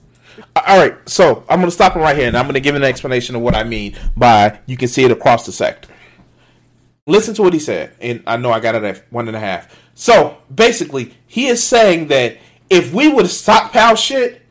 All 0.56 0.80
right, 0.80 0.98
so 1.08 1.46
I'm 1.48 1.60
going 1.60 1.70
to 1.70 1.72
stop 1.72 1.94
him 1.96 2.02
right 2.02 2.16
here, 2.16 2.28
and 2.28 2.36
I'm 2.36 2.46
going 2.46 2.56
to 2.56 2.60
give 2.60 2.75
an 2.75 2.84
explanation 2.84 3.36
of 3.36 3.42
what 3.42 3.56
I 3.56 3.64
mean 3.64 3.96
by 4.18 4.60
you 4.66 4.78
can 4.78 4.88
see 4.88 5.04
it 5.04 5.12
across 5.12 5.46
the 5.46 5.52
sector. 5.52 5.90
Listen 7.08 7.36
to 7.36 7.44
what 7.44 7.54
he 7.54 7.60
said, 7.60 7.96
and 8.02 8.24
I 8.25 8.38
know 8.38 8.52
I 8.52 8.60
got 8.60 8.74
it 8.74 8.84
at 8.84 9.12
one 9.12 9.28
and 9.28 9.38
a 9.38 9.40
half. 9.40 9.74
So 9.94 10.38
basically, 10.54 11.14
he 11.28 11.46
is 11.46 11.64
saying 11.64 12.08
that 12.08 12.38
if 12.70 12.94
we 12.94 13.08
would 13.08 13.28
stockpile 13.28 13.96
shit, 13.96 14.42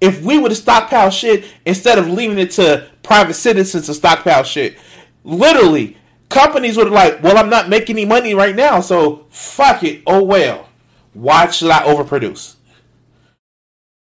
if 0.00 0.22
we 0.22 0.38
would 0.38 0.56
stockpile 0.56 1.10
shit 1.10 1.44
instead 1.66 1.98
of 1.98 2.08
leaving 2.08 2.38
it 2.38 2.52
to 2.52 2.88
private 3.02 3.34
citizens 3.34 3.86
to 3.86 3.94
stockpile 3.94 4.42
shit, 4.42 4.78
literally 5.22 5.98
companies 6.28 6.76
would 6.76 6.90
like, 6.90 7.22
well, 7.22 7.38
I'm 7.38 7.50
not 7.50 7.68
making 7.68 7.96
any 7.96 8.04
money 8.04 8.34
right 8.34 8.54
now, 8.54 8.80
so 8.80 9.26
fuck 9.30 9.82
it. 9.82 10.02
Oh 10.06 10.22
well. 10.22 10.68
Why 11.14 11.50
should 11.50 11.70
I 11.70 11.82
overproduce? 11.82 12.56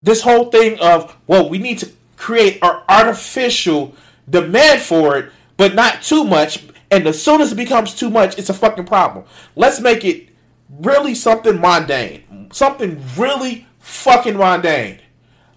This 0.01 0.21
whole 0.21 0.51
thing 0.51 0.79
of, 0.79 1.15
well, 1.25 1.49
we 1.49 1.57
need 1.57 1.79
to 1.79 1.91
create 2.15 2.59
our 2.61 2.83
artificial 2.87 3.95
demand 4.29 4.81
for 4.81 5.17
it, 5.17 5.31
but 5.55 5.73
not 5.73 6.03
too 6.03 6.23
much. 6.23 6.63
And 6.91 7.07
as 7.07 7.21
soon 7.21 7.41
as 7.41 7.51
it 7.51 7.55
becomes 7.55 7.95
too 7.95 8.09
much, 8.09 8.37
it's 8.37 8.49
a 8.49 8.53
fucking 8.53 8.85
problem. 8.85 9.25
Let's 9.55 9.79
make 9.79 10.05
it 10.05 10.29
really 10.69 11.15
something 11.15 11.59
mundane. 11.59 12.49
Something 12.51 13.01
really 13.17 13.67
fucking 13.79 14.37
mundane. 14.37 14.99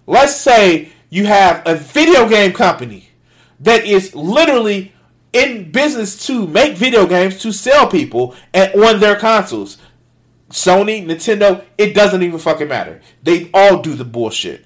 Let's 0.07 0.35
say 0.35 0.91
you 1.09 1.25
have 1.25 1.61
a 1.65 1.75
video 1.75 2.27
game 2.27 2.53
company 2.53 3.09
that 3.59 3.85
is 3.85 4.15
literally 4.15 4.93
in 5.33 5.71
business 5.71 6.25
to 6.27 6.47
make 6.47 6.75
video 6.75 7.05
games 7.05 7.39
to 7.39 7.51
sell 7.51 7.87
people 7.87 8.35
and 8.53 8.73
on 8.75 8.99
their 8.99 9.15
consoles. 9.15 9.77
Sony, 10.49 11.05
Nintendo, 11.05 11.63
it 11.77 11.93
doesn't 11.93 12.21
even 12.21 12.39
fucking 12.39 12.67
matter. 12.67 13.01
They 13.23 13.49
all 13.53 13.81
do 13.81 13.95
the 13.95 14.05
bullshit. 14.05 14.65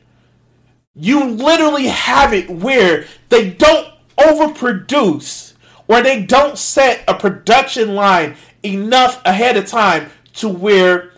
You 0.96 1.26
literally 1.26 1.88
have 1.88 2.34
it 2.34 2.50
where 2.50 3.06
they 3.30 3.52
don't 3.52 3.94
overproduce 4.18 5.54
or 5.88 6.02
they 6.02 6.24
don't 6.24 6.58
set 6.58 7.04
a 7.08 7.14
production 7.14 7.94
line 7.96 8.36
enough 8.64 9.22
ahead 9.26 9.58
of 9.58 9.68
time 9.68 10.10
to 10.34 10.50
where 10.50 11.12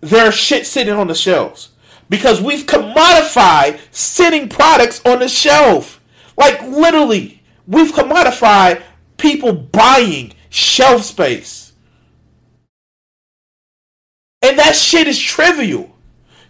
there's 0.00 0.34
shit 0.34 0.66
sitting 0.66 0.94
on 0.94 1.06
the 1.06 1.14
shelves. 1.14 1.70
Because 2.08 2.42
we've 2.42 2.66
commodified 2.66 3.80
sitting 3.90 4.48
products 4.48 5.00
on 5.04 5.20
the 5.20 5.28
shelf. 5.28 6.00
Like 6.36 6.60
literally. 6.62 7.41
We've 7.66 7.92
commodified 7.92 8.82
people 9.16 9.52
buying 9.52 10.34
shelf 10.50 11.02
space. 11.04 11.72
And 14.42 14.58
that 14.58 14.74
shit 14.74 15.06
is 15.06 15.18
trivial. 15.18 15.96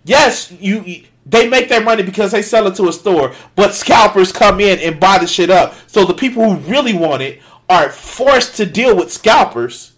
Yes, 0.05 0.51
you 0.53 1.05
they 1.25 1.49
make 1.49 1.69
their 1.69 1.83
money 1.83 2.03
because 2.03 2.33
they 2.33 2.43
sell 2.43 2.67
it 2.67 2.75
to 2.77 2.89
a 2.89 2.93
store, 2.93 3.35
but 3.55 3.75
scalpers 3.75 4.33
come 4.33 4.59
in 4.59 4.81
and 4.81 4.99
buy 4.99 5.19
the 5.19 5.27
shit 5.27 5.51
up. 5.51 5.75
So 5.87 6.05
the 6.05 6.15
people 6.15 6.43
who 6.55 6.71
really 6.71 6.95
want 6.95 7.23
it 7.23 7.41
are 7.69 7.91
forced 7.91 8.57
to 8.57 8.67
deal 8.67 8.97
with 8.97 9.13
scalpers 9.13 9.93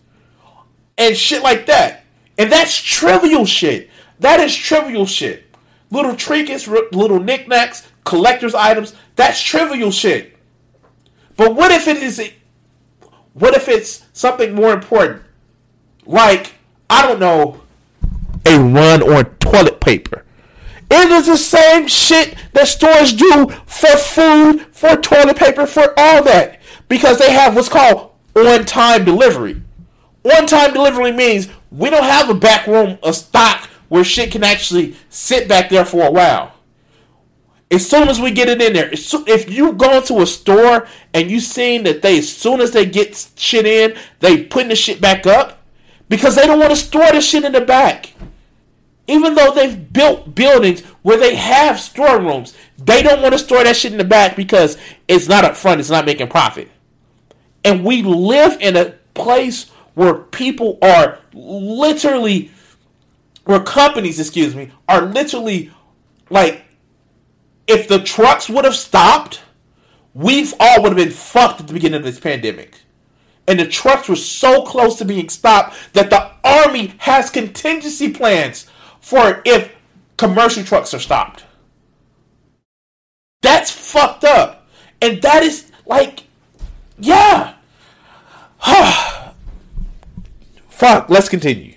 and 0.98 1.16
shit 1.16 1.42
like 1.42 1.66
that. 1.66 2.04
And 2.36 2.52
that's 2.52 2.76
trivial 2.76 3.46
shit. 3.46 3.90
That 4.20 4.40
is 4.40 4.54
trivial 4.54 5.06
shit. 5.06 5.44
Little 5.90 6.16
trinkets, 6.16 6.68
little 6.68 7.20
knickknacks, 7.20 7.88
collector's 8.04 8.54
items, 8.54 8.94
that's 9.16 9.40
trivial 9.40 9.90
shit. 9.90 10.33
But 11.36 11.54
what 11.54 11.72
if 11.72 11.88
it 11.88 11.98
is 11.98 12.20
what 13.34 13.54
if 13.54 13.68
it's 13.68 14.04
something 14.12 14.54
more 14.54 14.72
important? 14.72 15.22
Like, 16.06 16.54
I 16.88 17.06
don't 17.06 17.18
know, 17.18 17.60
a 18.46 18.58
run 18.58 19.02
on 19.02 19.24
toilet 19.36 19.80
paper. 19.80 20.24
It 20.90 21.10
is 21.10 21.26
the 21.26 21.36
same 21.36 21.88
shit 21.88 22.36
that 22.52 22.68
stores 22.68 23.12
do 23.12 23.48
for 23.66 23.96
food, 23.96 24.66
for 24.70 24.96
toilet 24.96 25.36
paper, 25.36 25.66
for 25.66 25.92
all 25.96 26.22
that. 26.24 26.60
Because 26.88 27.18
they 27.18 27.32
have 27.32 27.56
what's 27.56 27.68
called 27.68 28.12
on 28.36 28.64
time 28.64 29.04
delivery. 29.04 29.60
On 30.24 30.46
time 30.46 30.72
delivery 30.72 31.10
means 31.10 31.48
we 31.70 31.90
don't 31.90 32.04
have 32.04 32.30
a 32.30 32.34
back 32.34 32.66
room 32.66 32.98
of 33.02 33.16
stock 33.16 33.68
where 33.88 34.04
shit 34.04 34.30
can 34.30 34.44
actually 34.44 34.96
sit 35.08 35.48
back 35.48 35.70
there 35.70 35.84
for 35.84 36.04
a 36.06 36.10
while. 36.10 36.53
As 37.74 37.90
soon 37.90 38.08
as 38.08 38.20
we 38.20 38.30
get 38.30 38.48
it 38.48 38.62
in 38.62 38.72
there, 38.72 38.88
if 38.92 39.50
you 39.50 39.72
go 39.72 39.96
into 39.96 40.20
a 40.20 40.26
store 40.26 40.86
and 41.12 41.28
you 41.28 41.40
seen 41.40 41.82
that 41.82 42.02
they, 42.02 42.18
as 42.18 42.32
soon 42.32 42.60
as 42.60 42.70
they 42.70 42.86
get 42.86 43.30
shit 43.34 43.66
in, 43.66 43.96
they 44.20 44.44
putting 44.44 44.68
the 44.68 44.76
shit 44.76 45.00
back 45.00 45.26
up 45.26 45.60
because 46.08 46.36
they 46.36 46.46
don't 46.46 46.60
want 46.60 46.70
to 46.70 46.76
store 46.76 47.10
the 47.10 47.20
shit 47.20 47.44
in 47.44 47.50
the 47.50 47.60
back. 47.60 48.12
Even 49.08 49.34
though 49.34 49.52
they've 49.52 49.92
built 49.92 50.36
buildings 50.36 50.82
where 51.02 51.18
they 51.18 51.34
have 51.34 51.80
storerooms, 51.80 52.54
they 52.78 53.02
don't 53.02 53.20
want 53.20 53.32
to 53.32 53.38
store 53.40 53.64
that 53.64 53.76
shit 53.76 53.90
in 53.90 53.98
the 53.98 54.04
back 54.04 54.36
because 54.36 54.78
it's 55.08 55.28
not 55.28 55.44
up 55.44 55.56
front, 55.56 55.80
it's 55.80 55.90
not 55.90 56.06
making 56.06 56.28
profit. 56.28 56.70
And 57.64 57.84
we 57.84 58.02
live 58.02 58.56
in 58.60 58.76
a 58.76 58.94
place 59.14 59.68
where 59.94 60.14
people 60.14 60.78
are 60.80 61.18
literally, 61.32 62.52
where 63.46 63.60
companies, 63.60 64.20
excuse 64.20 64.54
me, 64.54 64.70
are 64.88 65.02
literally 65.02 65.72
like, 66.30 66.63
if 67.66 67.88
the 67.88 67.98
trucks 68.00 68.48
would 68.48 68.64
have 68.64 68.76
stopped, 68.76 69.42
we've 70.12 70.54
all 70.60 70.82
would 70.82 70.96
have 70.96 70.96
been 70.96 71.10
fucked 71.10 71.60
at 71.60 71.66
the 71.66 71.72
beginning 71.72 71.98
of 71.98 72.04
this 72.04 72.20
pandemic. 72.20 72.80
And 73.46 73.60
the 73.60 73.66
trucks 73.66 74.08
were 74.08 74.16
so 74.16 74.62
close 74.62 74.96
to 74.96 75.04
being 75.04 75.28
stopped 75.28 75.76
that 75.92 76.10
the 76.10 76.30
army 76.42 76.94
has 76.98 77.28
contingency 77.30 78.10
plans 78.12 78.66
for 79.00 79.42
if 79.44 79.74
commercial 80.16 80.64
trucks 80.64 80.94
are 80.94 80.98
stopped. 80.98 81.44
That's 83.42 83.70
fucked 83.70 84.24
up. 84.24 84.66
And 85.02 85.20
that 85.20 85.42
is 85.42 85.70
like, 85.84 86.24
yeah. 86.98 87.54
Fuck, 90.68 91.10
let's 91.10 91.28
continue. 91.28 91.73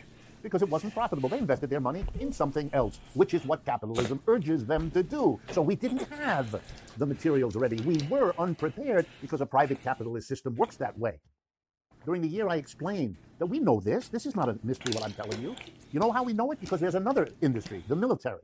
Because 0.48 0.62
it 0.62 0.70
wasn't 0.70 0.94
profitable. 0.94 1.28
They 1.28 1.40
invested 1.40 1.70
their 1.70 1.82
money 1.82 2.06
in 2.22 2.32
something 2.32 2.70
else, 2.72 3.02
which 3.16 3.34
is 3.34 3.44
what 3.44 3.66
capitalism 3.66 4.22
urges 4.28 4.66
them 4.66 4.90
to 4.92 5.04
do. 5.04 5.38
So 5.52 5.62
we 5.62 5.76
didn't 5.76 6.08
have 6.08 6.62
the 6.98 7.06
materials 7.06 7.58
ready. 7.58 7.76
We 7.82 7.98
were 8.10 8.34
unprepared 8.40 9.06
because 9.20 9.42
a 9.42 9.46
private 9.46 9.84
capitalist 9.84 10.26
system 10.30 10.56
works 10.56 10.78
that 10.78 10.98
way. 10.98 11.20
During 12.06 12.22
the 12.22 12.30
year, 12.30 12.48
I 12.48 12.56
explained 12.56 13.18
that 13.40 13.46
we 13.48 13.60
know 13.60 13.82
this. 13.82 14.08
This 14.08 14.26
is 14.26 14.38
not 14.38 14.48
a 14.48 14.58
mystery 14.64 14.94
what 14.94 15.04
I'm 15.04 15.12
telling 15.12 15.42
you. 15.42 15.54
You 15.92 16.00
know 16.00 16.14
how 16.14 16.24
we 16.24 16.32
know 16.32 16.50
it? 16.54 16.62
Because 16.62 16.80
there's 16.80 16.96
another 16.96 17.28
industry, 17.42 17.84
the 17.90 17.96
military, 17.98 18.44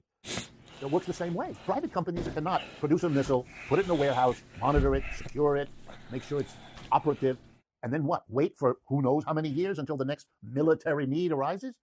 that 0.82 0.92
works 0.92 1.06
the 1.06 1.14
same 1.14 1.34
way. 1.34 1.56
Private 1.66 1.94
companies 1.94 2.28
cannot 2.34 2.64
produce 2.82 3.04
a 3.04 3.10
missile, 3.10 3.46
put 3.70 3.80
it 3.80 3.86
in 3.86 3.92
a 3.92 3.96
warehouse, 3.96 4.44
monitor 4.60 4.94
it, 4.96 5.06
secure 5.16 5.56
it, 5.56 5.70
make 6.12 6.24
sure 6.24 6.42
it's 6.42 6.56
operative, 6.92 7.38
and 7.82 7.94
then 7.94 8.04
what? 8.04 8.24
Wait 8.28 8.58
for 8.58 8.78
who 8.88 9.02
knows 9.02 9.24
how 9.26 9.32
many 9.32 9.48
years 9.48 9.80
until 9.80 9.96
the 9.96 10.04
next 10.04 10.28
military 10.44 11.06
need 11.06 11.32
arises? 11.32 11.74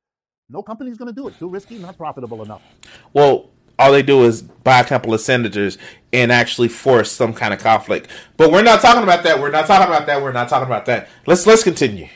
No 0.51 0.63
company's 0.63 0.99
going 0.99 1.07
to 1.09 1.15
do 1.15 1.29
it. 1.29 1.39
Too 1.39 1.49
risky, 1.49 1.79
not 1.79 1.97
profitable 1.97 2.43
enough. 2.43 2.63
Well, 3.13 3.51
all 3.79 3.93
they 3.93 4.03
do 4.03 4.25
is 4.25 4.43
buy 4.43 4.81
a 4.81 4.85
couple 4.85 5.15
of 5.15 5.21
senators 5.21 5.79
and 6.13 6.33
actually 6.33 6.69
force 6.69 7.11
some 7.13 7.33
kind 7.33 7.55
of 7.55 7.61
conflict. 7.61 8.11
But 8.37 8.51
we're 8.51 8.63
not 8.63 8.81
talking 8.81 9.05
about 9.05 9.23
that. 9.23 9.41
We're 9.41 9.53
not 9.53 9.67
talking 9.67 9.87
about 9.87 10.07
that. 10.07 10.21
We're 10.21 10.33
not 10.33 10.49
talking 10.49 10.67
about 10.67 10.87
that. 10.87 11.09
Let's 11.27 11.47
let's 11.47 11.63
continue. 11.63 12.09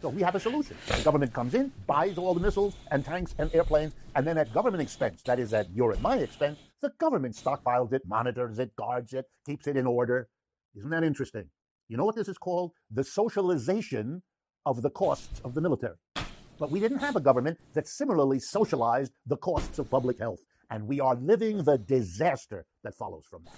So 0.00 0.08
we 0.08 0.22
have 0.22 0.34
a 0.34 0.40
solution. 0.40 0.78
The 0.86 1.02
government 1.02 1.34
comes 1.34 1.54
in, 1.54 1.70
buys 1.86 2.16
all 2.16 2.32
the 2.32 2.40
missiles 2.40 2.74
and 2.90 3.04
tanks 3.04 3.34
and 3.38 3.54
airplanes, 3.54 3.92
and 4.16 4.26
then 4.26 4.38
at 4.38 4.52
government 4.54 4.80
expense, 4.80 5.20
that 5.26 5.38
is 5.38 5.52
at 5.52 5.70
your 5.74 5.92
and 5.92 6.00
my 6.00 6.16
expense, 6.16 6.58
the 6.80 6.90
government 6.98 7.34
stockpiles 7.36 7.92
it, 7.92 8.00
monitors 8.06 8.58
it, 8.58 8.74
guards 8.76 9.12
it, 9.12 9.26
keeps 9.44 9.66
it 9.66 9.76
in 9.76 9.86
order. 9.86 10.28
Isn't 10.74 10.88
that 10.88 11.04
interesting? 11.04 11.50
You 11.88 11.98
know 11.98 12.06
what 12.06 12.16
this 12.16 12.28
is 12.28 12.38
called? 12.38 12.72
The 12.90 13.04
socialization 13.04 14.22
of 14.64 14.80
the 14.80 14.88
costs 14.88 15.42
of 15.44 15.52
the 15.52 15.60
military. 15.60 15.96
But 16.60 16.70
we 16.70 16.78
didn't 16.78 16.98
have 16.98 17.16
a 17.16 17.20
government 17.20 17.58
that 17.72 17.88
similarly 17.88 18.38
socialized 18.38 19.12
the 19.26 19.38
costs 19.38 19.78
of 19.78 19.90
public 19.90 20.18
health 20.18 20.40
and 20.68 20.86
we 20.86 21.00
are 21.00 21.16
living 21.16 21.64
the 21.64 21.78
disaster 21.78 22.66
that 22.84 22.94
follows 22.94 23.24
from 23.28 23.44
that. 23.44 23.54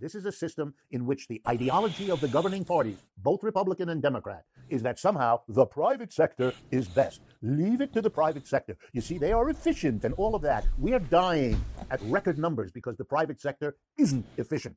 This 0.00 0.14
is 0.14 0.26
a 0.26 0.32
system 0.32 0.74
in 0.90 1.06
which 1.06 1.26
the 1.28 1.40
ideology 1.48 2.10
of 2.10 2.20
the 2.20 2.28
governing 2.28 2.62
parties, 2.62 2.98
both 3.16 3.42
Republican 3.42 3.88
and 3.88 4.02
Democrat, 4.02 4.44
is 4.68 4.82
that 4.82 4.98
somehow 4.98 5.40
the 5.48 5.64
private 5.64 6.12
sector 6.12 6.52
is 6.70 6.86
best. 6.86 7.22
Leave 7.40 7.80
it 7.80 7.94
to 7.94 8.02
the 8.02 8.10
private 8.10 8.46
sector. 8.46 8.76
You 8.92 9.00
see, 9.00 9.16
they 9.16 9.32
are 9.32 9.48
efficient 9.48 10.04
and 10.04 10.12
all 10.14 10.34
of 10.34 10.42
that. 10.42 10.66
We 10.78 10.92
are 10.92 10.98
dying 10.98 11.58
at 11.90 12.02
record 12.02 12.38
numbers 12.38 12.70
because 12.70 12.98
the 12.98 13.04
private 13.06 13.40
sector 13.40 13.76
isn't 13.96 14.26
efficient. 14.36 14.76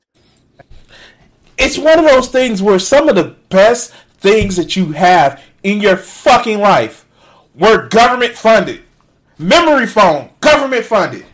It's 1.57 1.77
one 1.77 1.99
of 1.99 2.05
those 2.05 2.29
things 2.29 2.61
where 2.61 2.79
some 2.79 3.09
of 3.09 3.15
the 3.15 3.35
best 3.49 3.93
things 4.19 4.55
that 4.55 4.77
you 4.77 4.93
have 4.93 5.43
in 5.61 5.81
your 5.81 5.97
fucking 5.97 6.59
life 6.59 7.05
were 7.59 7.87
government 7.87 8.35
funded. 8.35 8.81
Memory 9.37 9.87
foam, 9.87 10.29
government 10.39 10.85
funded. 10.85 11.25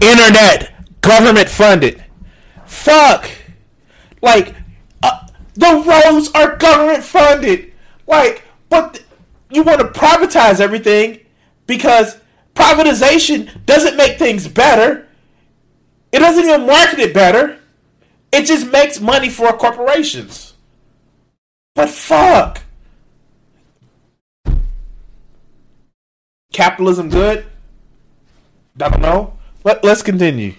Internet, 0.00 0.72
government 1.00 1.48
funded. 1.48 2.04
Fuck. 2.66 3.30
Like, 4.22 4.54
uh, 5.02 5.26
the 5.54 5.84
roads 5.86 6.30
are 6.34 6.56
government 6.56 7.04
funded. 7.04 7.72
Like, 8.06 8.44
but 8.68 8.94
th- 8.94 9.06
you 9.50 9.62
want 9.62 9.80
to 9.80 9.86
privatize 9.86 10.60
everything 10.60 11.20
because 11.66 12.18
privatization 12.54 13.64
doesn't 13.66 13.96
make 13.96 14.18
things 14.18 14.48
better. 14.48 15.06
It 16.12 16.20
doesn't 16.20 16.44
even 16.44 16.66
market 16.66 16.98
it 16.98 17.14
better. 17.14 17.58
It 18.32 18.46
just 18.46 18.70
makes 18.70 19.00
money 19.00 19.28
for 19.28 19.52
corporations. 19.52 20.54
But 21.74 21.88
fuck. 21.88 22.62
Capitalism 26.60 27.08
good? 27.08 27.46
I 28.78 28.90
don't 28.90 29.00
know. 29.00 29.38
Let, 29.64 29.82
let's 29.82 30.02
continue. 30.02 30.52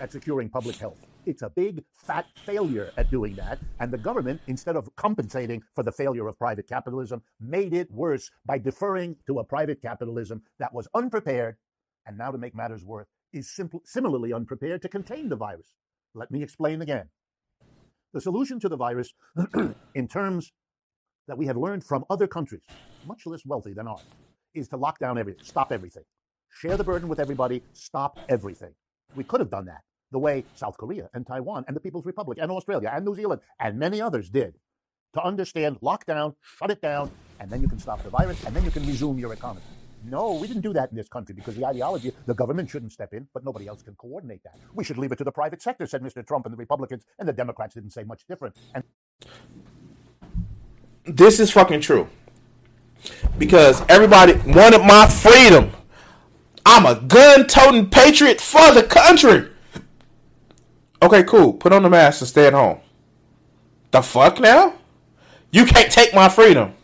At 0.00 0.10
securing 0.10 0.48
public 0.48 0.74
health. 0.74 0.98
It's 1.24 1.42
a 1.42 1.50
big, 1.50 1.84
fat 1.92 2.26
failure 2.44 2.90
at 2.96 3.08
doing 3.08 3.36
that. 3.36 3.60
And 3.78 3.92
the 3.92 3.98
government, 3.98 4.40
instead 4.48 4.74
of 4.74 4.90
compensating 4.96 5.62
for 5.76 5.84
the 5.84 5.92
failure 5.92 6.26
of 6.26 6.36
private 6.36 6.66
capitalism, 6.68 7.22
made 7.38 7.72
it 7.72 7.92
worse 7.92 8.32
by 8.44 8.58
deferring 8.58 9.18
to 9.28 9.38
a 9.38 9.44
private 9.44 9.80
capitalism 9.80 10.42
that 10.58 10.74
was 10.74 10.88
unprepared, 10.94 11.58
and 12.04 12.18
now 12.18 12.32
to 12.32 12.38
make 12.38 12.52
matters 12.52 12.84
worse, 12.84 13.06
is 13.32 13.48
simple, 13.48 13.82
similarly 13.84 14.32
unprepared 14.32 14.82
to 14.82 14.88
contain 14.88 15.28
the 15.28 15.36
virus. 15.36 15.76
Let 16.12 16.32
me 16.32 16.42
explain 16.42 16.82
again. 16.82 17.08
The 18.12 18.20
solution 18.20 18.58
to 18.58 18.68
the 18.68 18.76
virus, 18.76 19.14
in 19.94 20.08
terms 20.08 20.50
that 21.28 21.38
we 21.38 21.46
have 21.46 21.56
learned 21.56 21.84
from 21.84 22.04
other 22.10 22.26
countries, 22.26 22.64
much 23.06 23.26
less 23.26 23.46
wealthy 23.46 23.74
than 23.74 23.86
ours, 23.86 24.02
is 24.54 24.68
to 24.68 24.76
lock 24.76 24.98
down 24.98 25.18
everything, 25.18 25.44
stop 25.44 25.72
everything 25.72 26.04
share 26.52 26.76
the 26.76 26.84
burden 26.84 27.08
with 27.08 27.20
everybody, 27.20 27.62
stop 27.72 28.18
everything. 28.28 28.74
We 29.16 29.24
could 29.24 29.40
have 29.40 29.50
done 29.50 29.66
that 29.66 29.82
the 30.10 30.18
way 30.18 30.44
South 30.54 30.76
Korea 30.76 31.08
and 31.14 31.26
Taiwan 31.26 31.64
and 31.66 31.74
the 31.74 31.80
People's 31.80 32.04
Republic 32.04 32.38
and 32.40 32.50
Australia 32.50 32.90
and 32.94 33.04
New 33.04 33.14
Zealand 33.14 33.40
and 33.58 33.78
many 33.78 34.00
others 34.00 34.28
did 34.28 34.54
to 35.14 35.22
understand 35.22 35.80
lockdown, 35.80 36.34
shut 36.58 36.70
it 36.70 36.80
down, 36.80 37.10
and 37.40 37.50
then 37.50 37.62
you 37.62 37.68
can 37.68 37.78
stop 37.78 38.02
the 38.02 38.10
virus 38.10 38.42
and 38.44 38.54
then 38.54 38.64
you 38.64 38.70
can 38.70 38.86
resume 38.86 39.18
your 39.18 39.32
economy. 39.32 39.64
No, 40.04 40.34
we 40.34 40.48
didn't 40.48 40.62
do 40.62 40.72
that 40.72 40.90
in 40.90 40.96
this 40.96 41.08
country 41.08 41.34
because 41.34 41.54
the 41.54 41.64
ideology, 41.64 42.12
the 42.26 42.34
government 42.34 42.68
shouldn't 42.68 42.92
step 42.92 43.14
in, 43.14 43.28
but 43.32 43.44
nobody 43.44 43.68
else 43.68 43.82
can 43.82 43.94
coordinate 43.94 44.42
that. 44.42 44.58
We 44.74 44.84
should 44.84 44.98
leave 44.98 45.12
it 45.12 45.18
to 45.18 45.24
the 45.24 45.32
private 45.32 45.62
sector, 45.62 45.86
said 45.86 46.02
Mr. 46.02 46.26
Trump 46.26 46.44
and 46.44 46.52
the 46.52 46.56
Republicans, 46.56 47.04
and 47.18 47.28
the 47.28 47.32
Democrats 47.32 47.74
didn't 47.74 47.90
say 47.90 48.02
much 48.02 48.26
different. 48.28 48.56
And 48.74 48.82
this 51.04 51.38
is 51.38 51.52
fucking 51.52 51.82
true. 51.82 52.08
Because 53.38 53.82
everybody 53.88 54.34
wanted 54.46 54.84
my 54.84 55.08
freedom. 55.08 55.72
I'm 56.64 56.86
a 56.86 57.00
gun 57.00 57.46
toting 57.46 57.90
patriot 57.90 58.40
for 58.40 58.72
the 58.72 58.82
country. 58.82 59.48
Okay, 61.02 61.24
cool. 61.24 61.52
Put 61.52 61.72
on 61.72 61.82
the 61.82 61.90
mask 61.90 62.20
and 62.20 62.28
stay 62.28 62.46
at 62.46 62.52
home. 62.52 62.78
The 63.90 64.02
fuck 64.02 64.38
now? 64.38 64.74
You 65.50 65.66
can't 65.66 65.90
take 65.90 66.14
my 66.14 66.28
freedom. 66.28 66.74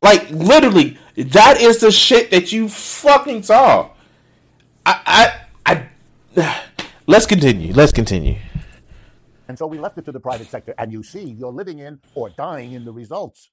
Like 0.00 0.30
literally, 0.30 0.96
that 1.16 1.60
is 1.60 1.80
the 1.80 1.90
shit 1.90 2.30
that 2.30 2.52
you 2.52 2.68
fucking 2.68 3.42
saw. 3.42 3.90
I 4.86 5.40
I 5.66 5.86
I 6.36 6.62
let's 7.06 7.26
continue. 7.26 7.72
Let's 7.72 7.92
continue. 7.92 8.36
And 9.48 9.58
so 9.58 9.66
we 9.66 9.78
left 9.78 9.98
it 9.98 10.04
to 10.04 10.12
the 10.12 10.20
private 10.20 10.46
sector, 10.48 10.74
and 10.78 10.92
you 10.92 11.02
see 11.02 11.24
you're 11.24 11.52
living 11.52 11.78
in 11.80 12.00
or 12.14 12.30
dying 12.30 12.72
in 12.72 12.84
the 12.84 12.92
results. 12.92 13.50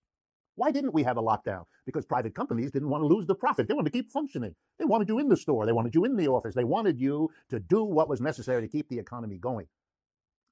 Why 0.55 0.71
didn't 0.71 0.93
we 0.93 1.03
have 1.03 1.17
a 1.17 1.21
lockdown? 1.21 1.65
Because 1.85 2.05
private 2.05 2.33
companies 2.33 2.71
didn't 2.71 2.89
want 2.89 3.01
to 3.03 3.07
lose 3.07 3.27
the 3.27 3.35
profit. 3.35 3.67
They 3.67 3.73
wanted 3.73 3.91
to 3.91 3.97
keep 3.97 4.09
functioning. 4.09 4.55
They 4.79 4.85
wanted 4.85 5.09
you 5.09 5.19
in 5.19 5.27
the 5.27 5.37
store. 5.37 5.65
They 5.65 5.73
wanted 5.73 5.93
you 5.93 6.05
in 6.05 6.15
the 6.15 6.27
office. 6.27 6.55
They 6.55 6.63
wanted 6.63 6.99
you 6.99 7.29
to 7.49 7.59
do 7.59 7.83
what 7.83 8.07
was 8.07 8.21
necessary 8.21 8.61
to 8.61 8.67
keep 8.67 8.87
the 8.87 8.99
economy 8.99 9.37
going. 9.37 9.67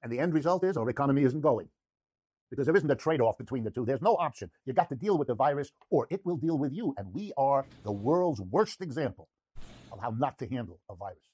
And 0.02 0.12
the 0.12 0.18
end 0.18 0.34
result 0.34 0.64
is 0.64 0.76
our 0.76 0.88
economy 0.90 1.22
isn't 1.22 1.40
going 1.40 1.68
because 2.50 2.66
there 2.66 2.76
isn't 2.76 2.90
a 2.90 2.96
trade 2.96 3.22
off 3.22 3.38
between 3.38 3.64
the 3.64 3.70
two. 3.70 3.86
There's 3.86 4.02
no 4.02 4.16
option. 4.16 4.50
You've 4.66 4.76
got 4.76 4.90
to 4.90 4.94
deal 4.94 5.16
with 5.16 5.28
the 5.28 5.34
virus 5.34 5.72
or 5.90 6.06
it 6.10 6.20
will 6.24 6.36
deal 6.36 6.58
with 6.58 6.72
you. 6.72 6.94
And 6.98 7.14
we 7.14 7.32
are 7.38 7.64
the 7.82 7.92
world's 7.92 8.40
worst 8.40 8.82
example 8.82 9.28
of 9.90 10.00
how 10.00 10.10
not 10.10 10.38
to 10.38 10.48
handle 10.48 10.80
a 10.90 10.94
virus, 10.94 11.30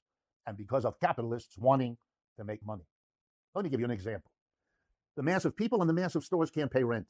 and 0.47 0.57
because 0.57 0.85
of 0.85 1.01
capitalists 1.01 1.57
wanting 1.59 1.97
to 2.39 2.45
make 2.45 2.65
money. 2.65 2.85
Let 3.55 3.65
me 3.65 3.71
give 3.71 3.81
you 3.81 3.87
an 3.87 3.91
example. 3.91 4.31
The 5.17 5.23
mass 5.23 5.45
of 5.45 5.57
people 5.57 5.81
in 5.83 5.89
the 5.89 5.95
mass 5.95 6.15
of 6.15 6.25
stores 6.25 6.51
can't 6.51 6.71
pay 6.71 6.85
rent. 6.85 7.07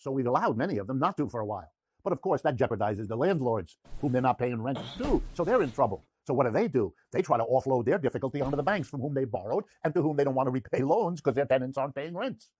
So 0.00 0.10
we've 0.10 0.26
allowed 0.26 0.56
many 0.56 0.78
of 0.78 0.86
them 0.86 0.98
not 0.98 1.16
to 1.18 1.28
for 1.28 1.40
a 1.40 1.46
while. 1.46 1.70
But 2.02 2.12
of 2.12 2.22
course, 2.22 2.40
that 2.42 2.56
jeopardizes 2.56 3.06
the 3.06 3.16
landlords, 3.16 3.76
whom 4.00 4.12
they're 4.12 4.22
not 4.22 4.38
paying 4.38 4.60
rent 4.62 4.78
to. 4.98 5.22
So 5.34 5.44
they're 5.44 5.62
in 5.62 5.70
trouble. 5.70 6.06
So 6.26 6.34
what 6.34 6.46
do 6.46 6.52
they 6.52 6.68
do? 6.68 6.94
They 7.12 7.22
try 7.22 7.36
to 7.36 7.44
offload 7.44 7.84
their 7.84 7.98
difficulty 7.98 8.40
onto 8.40 8.56
the 8.56 8.62
banks 8.62 8.88
from 8.88 9.00
whom 9.00 9.14
they 9.14 9.24
borrowed 9.24 9.64
and 9.84 9.92
to 9.94 10.02
whom 10.02 10.16
they 10.16 10.24
don't 10.24 10.34
want 10.34 10.46
to 10.46 10.50
repay 10.50 10.82
loans 10.82 11.20
because 11.20 11.34
their 11.34 11.44
tenants 11.44 11.76
aren't 11.76 11.94
paying 11.94 12.16
rents. 12.16 12.50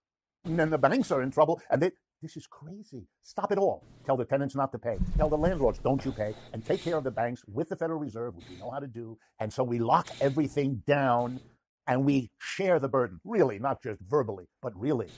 And 0.45 0.59
then 0.59 0.71
the 0.71 0.79
banks 0.79 1.11
are 1.11 1.23
in 1.23 1.31
trouble 1.31 1.61
and 1.71 1.83
they 1.83 1.93
this 2.23 2.37
is 2.37 2.47
crazy. 2.47 3.07
Stop 3.23 3.51
it 3.51 3.57
all. 3.57 3.83
Tell 4.05 4.17
the 4.17 4.27
tenants 4.27 4.55
not 4.55 4.73
to 4.73 4.79
pay. 4.79 4.99
Tell 5.17 5.31
the 5.31 5.39
landlords, 5.39 5.79
don't 5.79 6.05
you 6.05 6.13
pay. 6.13 6.35
And 6.53 6.63
take 6.63 6.83
care 6.83 6.97
of 6.97 7.05
the 7.05 7.11
banks 7.11 7.43
with 7.47 7.71
the 7.71 7.77
Federal 7.77 7.99
Reserve, 7.99 8.37
which 8.37 8.45
we 8.51 8.57
know 8.57 8.71
how 8.71 8.79
to 8.79 8.87
do. 8.87 9.17
And 9.39 9.51
so 9.51 9.65
we 9.65 9.79
lock 9.79 10.07
everything 10.21 10.83
down 10.87 11.41
and 11.87 12.05
we 12.05 12.31
share 12.39 12.79
the 12.79 12.89
burden. 12.89 13.21
Really, 13.25 13.59
not 13.59 13.83
just 13.83 14.01
verbally, 14.07 14.45
but 14.61 14.79
really. 14.79 15.09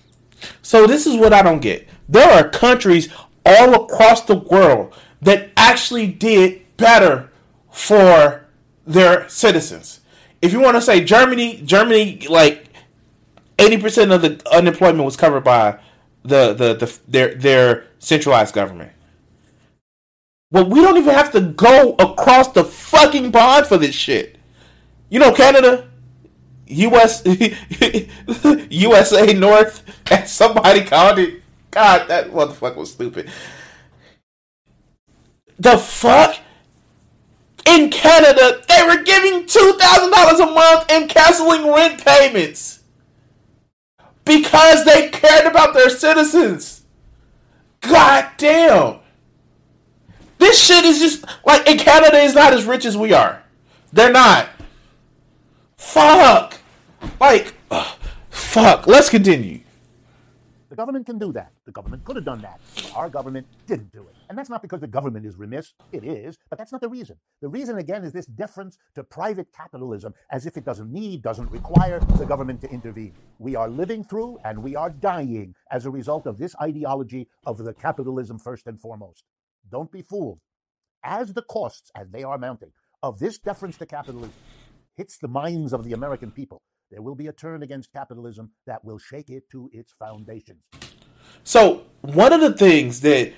So 0.62 0.86
this 0.86 1.06
is 1.06 1.16
what 1.16 1.32
I 1.32 1.42
don't 1.42 1.60
get. 1.60 1.88
There 2.08 2.30
are 2.30 2.48
countries 2.48 3.08
all 3.44 3.84
across 3.84 4.22
the 4.22 4.36
world 4.36 4.94
that 5.20 5.50
actually 5.56 6.06
did 6.06 6.62
better 6.76 7.30
for 7.70 8.46
their 8.86 9.28
citizens. 9.28 10.00
If 10.40 10.52
you 10.52 10.60
want 10.60 10.76
to 10.76 10.80
say 10.80 11.04
Germany, 11.04 11.62
Germany 11.64 12.26
like 12.28 12.68
80% 13.58 14.14
of 14.14 14.22
the 14.22 14.42
unemployment 14.52 15.04
was 15.04 15.16
covered 15.16 15.44
by 15.44 15.78
the, 16.24 16.52
the, 16.54 16.74
the 16.74 16.98
their 17.08 17.34
their 17.34 17.86
centralized 17.98 18.54
government. 18.54 18.92
Well, 20.50 20.68
we 20.68 20.80
don't 20.80 20.96
even 20.98 21.14
have 21.14 21.32
to 21.32 21.40
go 21.40 21.94
across 21.94 22.48
the 22.52 22.64
fucking 22.64 23.32
pond 23.32 23.66
for 23.66 23.78
this 23.78 23.94
shit. 23.94 24.36
You 25.08 25.18
know, 25.18 25.32
Canada, 25.32 25.88
US, 26.66 27.22
USA 28.70 29.32
North, 29.32 29.82
somebody 30.36 30.82
called 30.84 31.18
it. 31.18 31.42
God, 31.70 32.08
that 32.08 32.30
motherfucker 32.30 32.76
was 32.76 32.92
stupid. 32.92 33.30
The 35.58 35.78
fuck? 35.78 36.36
In 37.66 37.90
Canada, 37.90 38.62
they 38.68 38.82
were 38.84 39.02
giving 39.02 39.44
$2,000 39.44 40.40
a 40.40 40.52
month 40.52 40.90
and 40.90 41.08
canceling 41.08 41.72
rent 41.72 42.04
payments 42.04 42.82
because 44.24 44.84
they 44.84 45.10
cared 45.10 45.46
about 45.46 45.74
their 45.74 45.90
citizens. 45.90 46.82
God 47.80 48.28
damn. 48.36 48.96
This 50.38 50.60
shit 50.60 50.84
is 50.84 50.98
just 50.98 51.24
like 51.46 51.68
in 51.68 51.78
Canada 51.78 52.18
is 52.18 52.34
not 52.34 52.52
as 52.52 52.64
rich 52.64 52.84
as 52.84 52.96
we 52.96 53.12
are. 53.12 53.42
They're 53.92 54.12
not. 54.12 54.48
Fuck. 55.76 56.58
Like, 57.20 57.54
ugh, 57.70 57.96
fuck. 58.30 58.86
Let's 58.86 59.08
continue. 59.08 59.60
The 60.72 60.76
government 60.76 61.04
can 61.04 61.18
do 61.18 61.34
that. 61.34 61.52
The 61.66 61.72
government 61.72 62.02
could 62.02 62.16
have 62.16 62.24
done 62.24 62.40
that. 62.40 62.58
Our 62.96 63.10
government 63.10 63.46
didn't 63.66 63.92
do 63.92 64.08
it. 64.08 64.14
And 64.30 64.38
that's 64.38 64.48
not 64.48 64.62
because 64.62 64.80
the 64.80 64.86
government 64.86 65.26
is 65.26 65.36
remiss. 65.36 65.74
It 65.92 66.02
is, 66.02 66.38
but 66.48 66.58
that's 66.58 66.72
not 66.72 66.80
the 66.80 66.88
reason. 66.88 67.16
The 67.42 67.48
reason, 67.48 67.76
again, 67.76 68.04
is 68.04 68.14
this 68.14 68.24
deference 68.24 68.78
to 68.94 69.04
private 69.04 69.48
capitalism 69.54 70.14
as 70.30 70.46
if 70.46 70.56
it 70.56 70.64
doesn't 70.64 70.90
need, 70.90 71.20
doesn't 71.20 71.50
require 71.50 72.00
the 72.16 72.24
government 72.24 72.62
to 72.62 72.70
intervene. 72.70 73.12
We 73.38 73.54
are 73.54 73.68
living 73.68 74.02
through 74.02 74.38
and 74.46 74.62
we 74.62 74.74
are 74.74 74.88
dying 74.88 75.54
as 75.70 75.84
a 75.84 75.90
result 75.90 76.26
of 76.26 76.38
this 76.38 76.56
ideology 76.58 77.28
of 77.44 77.58
the 77.58 77.74
capitalism 77.74 78.38
first 78.38 78.66
and 78.66 78.80
foremost. 78.80 79.24
Don't 79.70 79.92
be 79.92 80.00
fooled. 80.00 80.38
As 81.04 81.34
the 81.34 81.42
costs, 81.42 81.90
as 81.94 82.08
they 82.08 82.22
are 82.22 82.38
mounting, 82.38 82.72
of 83.02 83.18
this 83.18 83.38
deference 83.38 83.76
to 83.76 83.84
capitalism 83.84 84.32
hits 84.96 85.18
the 85.18 85.28
minds 85.28 85.74
of 85.74 85.84
the 85.84 85.92
American 85.92 86.30
people, 86.30 86.62
there 86.92 87.00
will 87.00 87.14
be 87.14 87.26
a 87.26 87.32
turn 87.32 87.62
against 87.62 87.90
capitalism 87.90 88.50
that 88.66 88.84
will 88.84 88.98
shake 88.98 89.30
it 89.30 89.48
to 89.50 89.70
its 89.72 89.94
foundations. 89.98 90.60
So, 91.42 91.84
one 92.02 92.34
of 92.34 92.42
the 92.42 92.52
things 92.52 93.00
that 93.00 93.32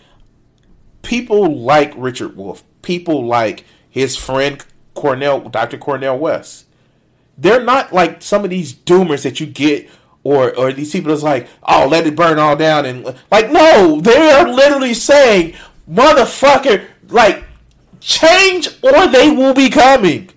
people 1.03 1.57
like 1.57 1.93
Richard 1.97 2.37
Wolff, 2.37 2.65
people 2.83 3.25
like 3.25 3.65
his 3.89 4.17
friend 4.17 4.63
Cornel, 4.95 5.49
Dr. 5.49 5.79
Cornel 5.79 6.19
West, 6.19 6.67
they're 7.39 7.63
not 7.63 7.93
like 7.93 8.23
some 8.23 8.43
of 8.43 8.51
these 8.51 8.75
doomers 8.75 9.23
that 9.23 9.39
you 9.39 9.47
get 9.47 9.89
or 10.25 10.57
or 10.59 10.73
these 10.73 10.91
people 10.91 11.11
that's 11.11 11.23
like, 11.23 11.49
oh, 11.63 11.87
let 11.89 12.09
it 12.09 12.17
burn 12.17 12.41
all 12.41 12.57
down 12.57 12.85
and 12.85 13.05
like 13.31 13.53
no, 13.53 14.01
they 14.01 14.33
are 14.33 14.49
literally 14.49 14.95
saying, 14.95 15.55
motherfucker, 15.89 16.89
like 17.09 17.45
change 18.01 18.69
or 18.83 19.07
they 19.07 19.31
will 19.31 19.55
be 19.55 19.71
coming. 19.71 20.31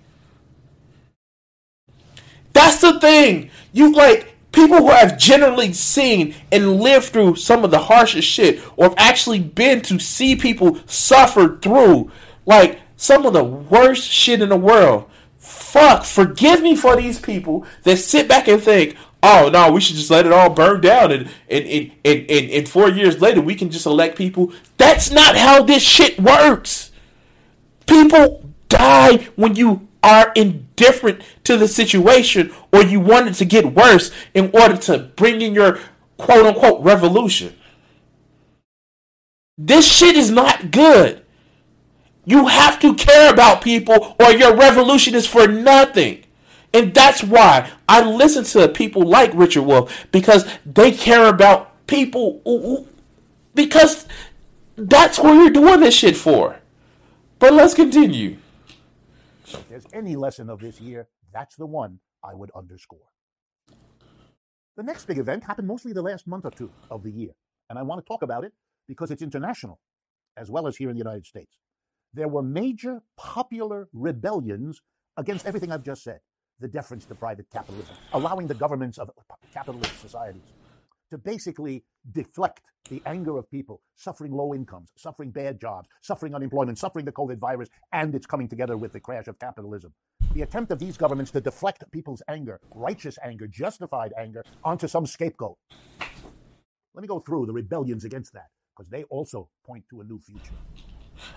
That's 2.58 2.80
the 2.80 2.98
thing. 2.98 3.50
You 3.72 3.92
like 3.92 4.34
people 4.50 4.78
who 4.78 4.90
have 4.90 5.16
generally 5.16 5.72
seen 5.72 6.34
and 6.50 6.80
lived 6.80 7.04
through 7.06 7.36
some 7.36 7.62
of 7.62 7.70
the 7.70 7.78
harshest 7.78 8.26
shit 8.26 8.60
or 8.76 8.86
have 8.86 8.98
actually 8.98 9.38
been 9.38 9.80
to 9.82 10.00
see 10.00 10.34
people 10.34 10.76
suffer 10.86 11.56
through 11.62 12.10
like 12.46 12.80
some 12.96 13.24
of 13.24 13.32
the 13.32 13.44
worst 13.44 14.10
shit 14.10 14.42
in 14.42 14.48
the 14.48 14.56
world. 14.56 15.08
Fuck, 15.38 16.02
forgive 16.02 16.60
me 16.60 16.74
for 16.74 16.96
these 16.96 17.20
people 17.20 17.64
that 17.84 17.98
sit 17.98 18.26
back 18.26 18.48
and 18.48 18.60
think, 18.60 18.96
oh 19.22 19.50
no, 19.52 19.70
we 19.70 19.80
should 19.80 19.94
just 19.94 20.10
let 20.10 20.26
it 20.26 20.32
all 20.32 20.50
burn 20.50 20.80
down 20.80 21.12
and 21.12 21.30
and, 21.48 21.64
and, 21.64 21.92
and, 22.04 22.28
and, 22.28 22.50
and 22.50 22.68
four 22.68 22.90
years 22.90 23.20
later 23.20 23.40
we 23.40 23.54
can 23.54 23.70
just 23.70 23.86
elect 23.86 24.18
people. 24.18 24.52
That's 24.78 25.12
not 25.12 25.36
how 25.36 25.62
this 25.62 25.84
shit 25.84 26.18
works. 26.18 26.90
People 27.86 28.50
die 28.68 29.28
when 29.36 29.54
you 29.54 29.87
are 30.08 30.32
indifferent 30.34 31.20
to 31.44 31.58
the 31.58 31.68
situation 31.68 32.50
or 32.72 32.82
you 32.82 32.98
want 32.98 33.28
it 33.28 33.34
to 33.34 33.44
get 33.44 33.74
worse 33.74 34.10
in 34.32 34.50
order 34.54 34.76
to 34.76 34.98
bring 34.98 35.42
in 35.42 35.52
your 35.52 35.78
quote 36.16 36.46
unquote 36.46 36.82
revolution. 36.82 37.54
This 39.58 39.86
shit 39.86 40.16
is 40.16 40.30
not 40.30 40.70
good. 40.70 41.22
You 42.24 42.46
have 42.46 42.80
to 42.80 42.94
care 42.94 43.30
about 43.30 43.62
people 43.62 44.16
or 44.18 44.32
your 44.32 44.56
revolution 44.56 45.14
is 45.14 45.26
for 45.26 45.46
nothing. 45.46 46.24
And 46.72 46.94
that's 46.94 47.22
why 47.22 47.70
I 47.88 48.02
listen 48.02 48.44
to 48.44 48.68
people 48.68 49.02
like 49.02 49.30
Richard 49.34 49.62
Wolff 49.62 50.06
because 50.10 50.50
they 50.64 50.92
care 50.92 51.26
about 51.26 51.86
people 51.86 52.86
because 53.54 54.06
that's 54.76 55.18
what 55.18 55.34
you're 55.34 55.50
doing 55.50 55.80
this 55.80 55.94
shit 55.94 56.16
for. 56.16 56.60
But 57.38 57.52
let's 57.52 57.74
continue. 57.74 58.38
If 59.54 59.68
there's 59.68 59.86
any 59.92 60.16
lesson 60.16 60.50
of 60.50 60.60
this 60.60 60.80
year, 60.80 61.08
that's 61.32 61.56
the 61.56 61.66
one 61.66 62.00
I 62.24 62.34
would 62.34 62.50
underscore. 62.54 63.08
The 64.76 64.82
next 64.82 65.06
big 65.06 65.18
event 65.18 65.44
happened 65.44 65.68
mostly 65.68 65.92
the 65.92 66.02
last 66.02 66.26
month 66.26 66.44
or 66.44 66.50
two 66.50 66.70
of 66.90 67.02
the 67.02 67.10
year, 67.10 67.32
and 67.68 67.78
I 67.78 67.82
want 67.82 68.04
to 68.04 68.06
talk 68.06 68.22
about 68.22 68.44
it 68.44 68.52
because 68.86 69.10
it's 69.10 69.22
international 69.22 69.80
as 70.36 70.50
well 70.50 70.66
as 70.66 70.76
here 70.76 70.88
in 70.88 70.94
the 70.94 71.00
United 71.00 71.26
States. 71.26 71.58
There 72.14 72.28
were 72.28 72.42
major 72.42 73.02
popular 73.16 73.88
rebellions 73.92 74.80
against 75.16 75.46
everything 75.46 75.72
I've 75.72 75.82
just 75.82 76.04
said 76.04 76.20
the 76.60 76.68
deference 76.68 77.04
to 77.06 77.14
private 77.14 77.46
capitalism, 77.52 77.94
allowing 78.12 78.46
the 78.46 78.54
governments 78.54 78.98
of 78.98 79.10
uh, 79.10 79.34
capitalist 79.52 80.00
societies 80.00 80.42
to 81.10 81.18
basically 81.18 81.84
deflect 82.12 82.62
the 82.88 83.02
anger 83.06 83.36
of 83.36 83.50
people 83.50 83.80
suffering 83.96 84.32
low 84.32 84.54
incomes, 84.54 84.90
suffering 84.96 85.30
bad 85.30 85.60
jobs, 85.60 85.88
suffering 86.00 86.34
unemployment, 86.34 86.78
suffering 86.78 87.04
the 87.04 87.12
COVID 87.12 87.38
virus, 87.38 87.68
and 87.92 88.14
it's 88.14 88.26
coming 88.26 88.48
together 88.48 88.76
with 88.76 88.92
the 88.92 89.00
crash 89.00 89.28
of 89.28 89.38
capitalism. 89.38 89.92
The 90.34 90.42
attempt 90.42 90.72
of 90.72 90.78
these 90.78 90.96
governments 90.96 91.30
to 91.32 91.40
deflect 91.40 91.84
people's 91.92 92.22
anger, 92.28 92.60
righteous 92.74 93.18
anger, 93.24 93.46
justified 93.46 94.12
anger, 94.18 94.44
onto 94.64 94.88
some 94.88 95.06
scapegoat. 95.06 95.56
Let 96.94 97.02
me 97.02 97.08
go 97.08 97.20
through 97.20 97.46
the 97.46 97.52
rebellions 97.52 98.04
against 98.04 98.32
that, 98.34 98.48
because 98.76 98.90
they 98.90 99.04
also 99.04 99.48
point 99.64 99.84
to 99.90 100.00
a 100.00 100.04
new 100.04 100.18
future. 100.18 100.54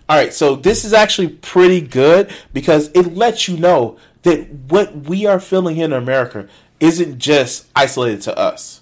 All 0.08 0.18
right, 0.18 0.34
so 0.34 0.56
this 0.56 0.86
is 0.86 0.94
actually 0.94 1.30
pretty 1.30 1.82
good 1.82 2.32
because 2.54 2.90
it 2.94 3.16
lets 3.16 3.48
you 3.48 3.58
know 3.58 3.98
that 4.22 4.50
what 4.70 4.96
we 5.08 5.26
are 5.26 5.40
feeling 5.40 5.78
in 5.78 5.92
America 5.92 6.48
isn't 6.80 7.18
just 7.18 7.68
isolated 7.76 8.22
to 8.22 8.38
us 8.38 8.81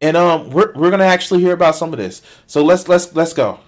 and 0.00 0.16
um, 0.16 0.50
we're 0.50 0.72
we're 0.74 0.90
gonna 0.90 1.04
actually 1.04 1.40
hear 1.40 1.54
about 1.54 1.74
some 1.74 1.92
of 1.92 1.98
this. 1.98 2.22
So 2.46 2.64
let's 2.64 2.88
let's 2.88 3.14
let's 3.14 3.32
go. 3.32 3.60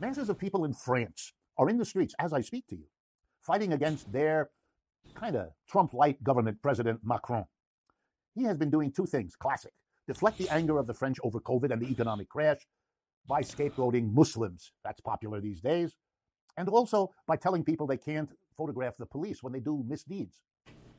Masses 0.00 0.28
of 0.28 0.38
people 0.38 0.64
in 0.64 0.74
France 0.74 1.32
are 1.58 1.68
in 1.68 1.78
the 1.78 1.84
streets 1.84 2.14
as 2.18 2.32
I 2.32 2.40
speak 2.40 2.66
to 2.68 2.76
you, 2.76 2.86
fighting 3.40 3.72
against 3.72 4.12
their 4.12 4.50
kind 5.14 5.36
of 5.36 5.48
Trump-like 5.68 6.22
government, 6.22 6.58
President 6.62 7.00
Macron. 7.04 7.44
He 8.34 8.44
has 8.44 8.56
been 8.56 8.70
doing 8.70 8.92
two 8.92 9.06
things, 9.06 9.34
classic: 9.36 9.72
deflect 10.06 10.38
the 10.38 10.48
anger 10.48 10.78
of 10.78 10.86
the 10.86 10.94
French 10.94 11.18
over 11.22 11.40
COVID 11.40 11.72
and 11.72 11.82
the 11.82 11.90
economic 11.90 12.28
crash 12.28 12.66
by 13.26 13.42
scapegoating 13.42 14.12
Muslims. 14.12 14.72
That's 14.84 15.00
popular 15.00 15.40
these 15.40 15.60
days, 15.60 15.96
and 16.56 16.68
also 16.68 17.12
by 17.26 17.36
telling 17.36 17.64
people 17.64 17.86
they 17.86 17.96
can't 17.96 18.30
photograph 18.56 18.96
the 18.98 19.06
police 19.06 19.42
when 19.42 19.52
they 19.52 19.60
do 19.60 19.84
misdeeds, 19.86 20.40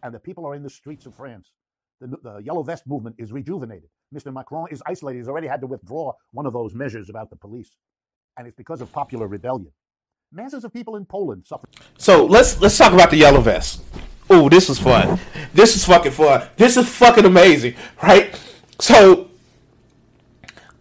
and 0.02 0.14
the 0.14 0.20
people 0.20 0.46
are 0.46 0.56
in 0.56 0.64
the 0.64 0.70
streets 0.70 1.06
of 1.06 1.16
France 1.16 1.52
the, 2.00 2.18
the 2.22 2.38
yellow 2.38 2.64
vest 2.64 2.84
movement 2.88 3.16
is 3.20 3.32
rejuvenated. 3.32 3.90
Mr. 4.14 4.34
Macron 4.34 4.68
is 4.72 4.82
isolated. 4.86 5.20
He's 5.20 5.28
already 5.28 5.48
had 5.48 5.62
to 5.62 5.68
withdraw 5.68 6.14
one 6.32 6.46
of 6.46 6.54
those 6.54 6.74
measures 6.74 7.10
about 7.10 7.30
the 7.30 7.36
police. 7.36 7.72
And 8.38 8.48
it's 8.48 8.56
because 8.56 8.82
of 8.82 8.92
popular 8.92 9.28
rebellion. 9.28 9.72
Masses 10.32 10.64
of 10.64 10.74
people 10.74 10.96
in 10.96 11.06
Poland 11.06 11.46
suffer. 11.46 11.68
So 11.98 12.26
let's 12.26 12.60
let's 12.60 12.76
talk 12.76 12.92
about 12.92 13.12
the 13.12 13.18
yellow 13.18 13.42
vest. 13.42 13.84
Oh, 14.30 14.50
this 14.50 14.70
is 14.70 14.80
fun. 14.80 15.20
This 15.54 15.76
is 15.76 15.86
fucking 15.86 16.14
fun. 16.14 16.48
This 16.56 16.76
is 16.76 16.90
fucking 16.90 17.26
amazing, 17.26 17.76
right? 18.02 18.40
So, 18.80 19.30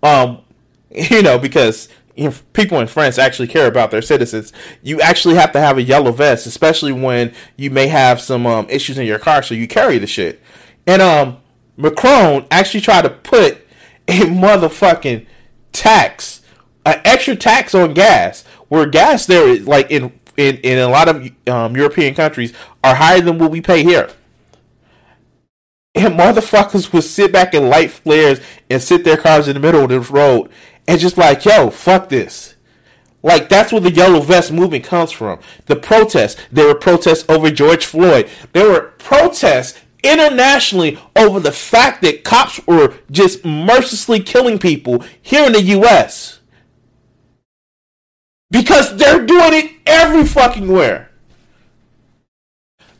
um, 0.02 0.42
you 0.90 1.22
know, 1.22 1.38
because 1.38 1.88
if 2.16 2.50
people 2.52 2.78
in 2.78 2.86
France 2.86 3.18
actually 3.18 3.48
care 3.48 3.66
about 3.66 3.90
their 3.90 4.02
citizens, 4.02 4.52
you 4.82 5.00
actually 5.00 5.34
have 5.34 5.52
to 5.52 5.60
have 5.60 5.78
a 5.78 5.82
yellow 5.82 6.12
vest, 6.12 6.46
especially 6.46 6.92
when 6.92 7.34
you 7.56 7.70
may 7.70 7.88
have 7.88 8.20
some 8.20 8.46
um, 8.46 8.66
issues 8.68 8.98
in 8.98 9.06
your 9.06 9.18
car, 9.18 9.42
so 9.42 9.54
you 9.54 9.66
carry 9.66 9.98
the 9.98 10.06
shit. 10.06 10.40
And 10.86 11.02
um, 11.02 11.38
Macron 11.76 12.46
actually 12.50 12.80
tried 12.80 13.02
to 13.02 13.10
put 13.10 13.58
a 14.08 14.20
motherfucking 14.20 15.26
tax, 15.72 16.42
an 16.84 17.00
extra 17.04 17.36
tax 17.36 17.74
on 17.74 17.94
gas, 17.94 18.44
where 18.68 18.86
gas 18.86 19.26
there 19.26 19.48
is 19.48 19.66
like 19.66 19.90
in 19.90 20.18
in, 20.36 20.56
in 20.58 20.78
a 20.78 20.88
lot 20.88 21.08
of 21.08 21.30
um, 21.48 21.76
European 21.76 22.14
countries 22.14 22.52
are 22.82 22.94
higher 22.94 23.20
than 23.20 23.38
what 23.38 23.50
we 23.50 23.60
pay 23.60 23.82
here. 23.82 24.10
And 25.94 26.18
motherfuckers 26.18 26.92
would 26.92 27.04
sit 27.04 27.32
back 27.32 27.52
and 27.52 27.68
light 27.68 27.90
flares 27.90 28.40
and 28.70 28.80
sit 28.80 29.04
their 29.04 29.18
cars 29.18 29.46
in 29.46 29.54
the 29.54 29.60
middle 29.60 29.82
of 29.84 29.90
the 29.90 30.00
road 30.00 30.50
and 30.88 30.98
just 30.98 31.18
like, 31.18 31.44
yo, 31.44 31.68
fuck 31.70 32.08
this. 32.08 32.54
Like 33.22 33.48
that's 33.48 33.72
where 33.72 33.80
the 33.80 33.92
yellow 33.92 34.20
vest 34.20 34.52
movement 34.52 34.84
comes 34.84 35.12
from. 35.12 35.38
The 35.66 35.76
protests. 35.76 36.40
There 36.50 36.66
were 36.66 36.74
protests 36.74 37.24
over 37.28 37.50
George 37.50 37.84
Floyd. 37.84 38.28
There 38.52 38.68
were 38.68 38.94
protests 38.98 39.78
internationally 40.02 40.98
over 41.16 41.40
the 41.40 41.52
fact 41.52 42.02
that 42.02 42.24
cops 42.24 42.64
were 42.66 42.94
just 43.10 43.44
mercilessly 43.44 44.20
killing 44.20 44.58
people 44.58 45.04
here 45.20 45.46
in 45.46 45.52
the 45.52 45.62
US. 45.62 46.40
Because 48.50 48.96
they're 48.96 49.24
doing 49.24 49.54
it 49.54 49.70
every 49.86 50.24
fucking 50.24 50.68
where. 50.68 51.10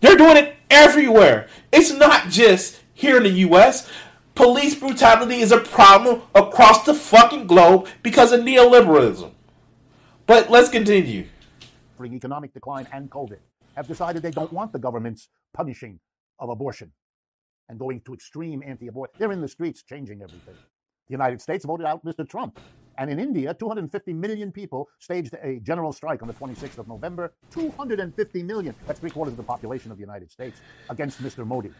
They're 0.01 0.17
doing 0.17 0.37
it 0.37 0.57
everywhere. 0.71 1.49
It's 1.73 1.93
not 1.93 2.29
just 2.29 2.81
here 2.95 3.17
in 3.19 3.25
the 3.25 3.31
US. 3.51 3.91
Police 4.35 4.75
brutality 4.75 5.41
is 5.41 5.53
a 5.53 5.59
problem 5.59 6.23
across 6.35 6.85
the 6.85 6.95
fucking 6.95 7.47
globe 7.47 7.87
because 8.03 8.33
of 8.33 8.41
neoliberalism. 8.41 9.31
But 10.27 10.51
let's 10.51 10.71
continue. 10.71 11.27
Economic 12.03 12.53
decline 12.53 12.89
and 12.93 13.09
COVID 13.09 13.39
have 13.77 13.87
decided 13.87 14.23
they 14.23 14.33
don't 14.33 14.53
want 14.53 14.73
the 14.73 14.79
government's 14.79 15.29
punishing 15.55 16.01
of 16.39 16.49
abortion 16.49 16.93
and 17.69 17.79
going 17.79 18.01
to 18.03 18.15
extreme 18.15 18.63
anti 18.65 18.89
abortion. 18.89 19.15
They're 19.19 19.33
in 19.33 19.41
the 19.41 19.49
streets 19.49 19.83
changing 19.83 20.23
everything. 20.23 20.55
The 21.09 21.13
United 21.13 21.41
States 21.41 21.65
voted 21.65 21.87
out 21.87 22.05
Mr. 22.05 22.29
Trump. 22.29 22.59
And 22.99 23.11
in 23.11 23.19
India, 23.19 23.55
250 23.55 24.13
million 24.13 24.53
people 24.53 24.89
staged 24.99 25.35
a 25.43 25.59
general 25.61 25.93
strike 25.93 26.21
on 26.23 26.29
the 26.29 26.35
26th 26.35 26.79
of 26.79 26.89
November. 26.89 27.33
250 27.51 28.43
million. 28.43 28.75
That's 28.87 29.01
three 29.01 29.11
quarters 29.11 29.33
of 29.33 29.39
the 29.39 29.43
population 29.43 29.91
of 29.91 29.97
the 29.97 30.03
United 30.03 30.31
States 30.31 30.61
against 30.91 31.23
Mr. 31.23 31.47
Modi. 31.47 31.71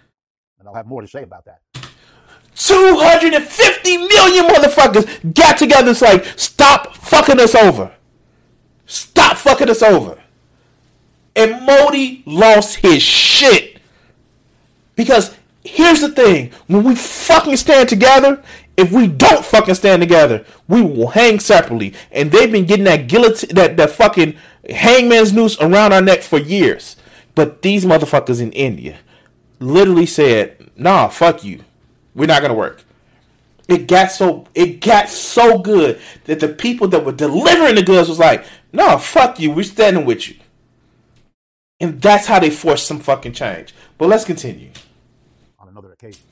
And 0.59 0.69
I'll 0.69 0.75
have 0.75 0.87
more 0.87 1.03
to 1.03 1.09
say 1.09 1.23
about 1.23 1.45
that. 1.45 1.61
250 2.55 3.97
million 3.97 4.47
motherfuckers 4.47 5.35
got 5.35 5.59
together. 5.59 5.91
It's 5.91 6.03
like, 6.03 6.25
stop 6.37 6.95
fucking 6.95 7.41
us 7.41 7.55
over. 7.55 7.95
Stop 8.87 9.37
fucking 9.37 9.71
us 9.71 9.83
over. 9.83 10.21
And 11.35 11.65
Modi 11.65 12.23
lost 12.27 12.77
his 12.77 13.03
shit. 13.03 13.72
Because 14.97 15.35
here's 15.65 16.01
the 16.01 16.09
thing 16.09 16.51
when 16.67 16.85
we 16.85 16.95
fucking 16.95 17.57
stand 17.57 17.89
together, 17.89 18.43
if 18.77 18.93
we 18.93 19.07
don't 19.07 19.45
fucking 19.45 19.75
stand 19.75 20.03
together, 20.03 20.45
we 20.69 20.83
will 20.83 21.09
hang 21.09 21.41
separately. 21.41 21.95
And 22.11 22.31
they've 22.31 22.51
been 22.51 22.67
getting 22.67 22.85
that 22.85 23.09
guillotine, 23.09 23.55
that, 23.55 23.77
that 23.77 23.91
fucking 23.91 24.37
hangman's 24.69 25.33
noose 25.33 25.59
around 25.61 25.93
our 25.93 26.03
neck 26.03 26.23
for 26.23 26.39
years. 26.39 26.97
But 27.35 27.63
these 27.63 27.85
motherfuckers 27.85 28.41
in 28.41 28.53
India 28.53 28.99
literally 29.59 30.07
said, 30.07 30.71
nah, 30.77 31.09
fuck 31.09 31.45
you. 31.45 31.61
We're 32.15 32.27
not 32.27 32.43
gonna 32.43 32.55
work. 32.55 32.85
It 33.69 33.87
got 33.87 34.11
so 34.11 34.47
it 34.55 34.81
got 34.81 35.09
so 35.09 35.59
good 35.59 36.01
that 36.25 36.41
the 36.41 36.49
people 36.49 36.89
that 36.89 37.05
were 37.05 37.13
delivering 37.13 37.77
the 37.77 37.83
goods 37.83 38.09
was 38.09 38.19
like, 38.19 38.45
no, 38.73 38.99
fuck 38.99 39.39
you, 39.41 39.51
we're 39.51 39.63
standing 39.63 40.05
with 40.05 40.29
you. 40.29 40.37
And 41.81 42.01
that's 42.01 42.27
how 42.27 42.39
they 42.39 42.51
forced 42.51 42.87
some 42.87 43.01
fucking 43.01 43.33
change. 43.33 43.75
But 44.03 44.09
let's 44.09 44.25
continue. 44.25 44.73
On 45.61 45.69
another 45.69 45.93
occasion. 45.93 46.23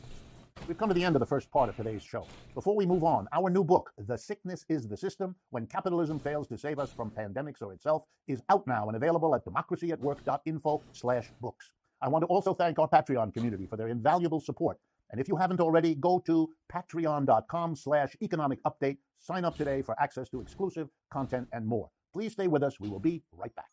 We've 0.66 0.76
come 0.76 0.88
to 0.88 0.94
the 0.94 1.04
end 1.04 1.14
of 1.14 1.20
the 1.20 1.26
first 1.26 1.52
part 1.52 1.68
of 1.68 1.76
today's 1.76 2.02
show. 2.02 2.26
Before 2.52 2.74
we 2.74 2.85
move 2.85 3.04
on, 3.04 3.28
our 3.33 3.48
new 3.48 3.62
book, 3.62 3.92
The 3.96 4.18
Sickness 4.18 4.64
is 4.68 4.88
the 4.88 4.96
System 4.96 5.37
When 5.50 5.68
Capitalism 5.68 6.18
Fails 6.18 6.48
to 6.48 6.59
Save 6.59 6.80
Us 6.80 6.90
from 6.90 7.12
Pandemics 7.12 7.62
or 7.62 7.72
Itself, 7.72 8.02
is 8.26 8.42
out 8.48 8.66
now 8.66 8.88
and 8.88 8.96
available 8.96 9.37
at 9.37 9.44
democracyatwork.info 9.44 10.83
slash 10.90 11.30
books. 11.40 11.70
I 12.02 12.09
want 12.09 12.22
to 12.22 12.26
also 12.26 12.54
thank 12.54 12.80
our 12.80 12.88
Patreon 12.88 13.33
community 13.33 13.66
for 13.66 13.76
their 13.76 13.87
invaluable 13.87 14.40
support. 14.40 14.76
And 15.12 15.20
if 15.20 15.28
you 15.28 15.37
haven't 15.37 15.61
already, 15.61 15.94
go 15.94 16.18
to 16.26 16.50
patreon.com 16.72 17.76
slash 17.76 18.16
economic 18.20 18.61
update. 18.64 18.96
Sign 19.20 19.44
up 19.44 19.56
today 19.56 19.80
for 19.80 19.94
access 20.02 20.28
to 20.30 20.40
exclusive 20.40 20.88
content 21.12 21.46
and 21.52 21.64
more. 21.64 21.88
Please 22.12 22.33
stay 22.33 22.48
with 22.48 22.64
us. 22.64 22.80
We 22.80 22.88
will 22.88 22.98
be 22.98 23.22
right 23.33 23.54
back. 23.54 23.70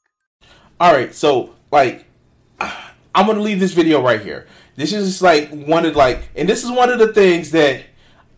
All 0.79 0.93
right, 0.93 1.15
so 1.15 1.55
like 1.71 2.05
I'm 3.17 3.25
gonna 3.25 3.41
leave 3.41 3.59
this 3.59 3.73
video 3.73 3.99
right 3.99 4.21
here. 4.21 4.45
This 4.75 4.93
is 4.93 5.23
like 5.23 5.49
one 5.49 5.87
of 5.87 5.95
like, 5.95 6.29
and 6.35 6.47
this 6.47 6.63
is 6.63 6.69
one 6.69 6.91
of 6.91 6.99
the 6.99 7.11
things 7.11 7.49
that 7.49 7.81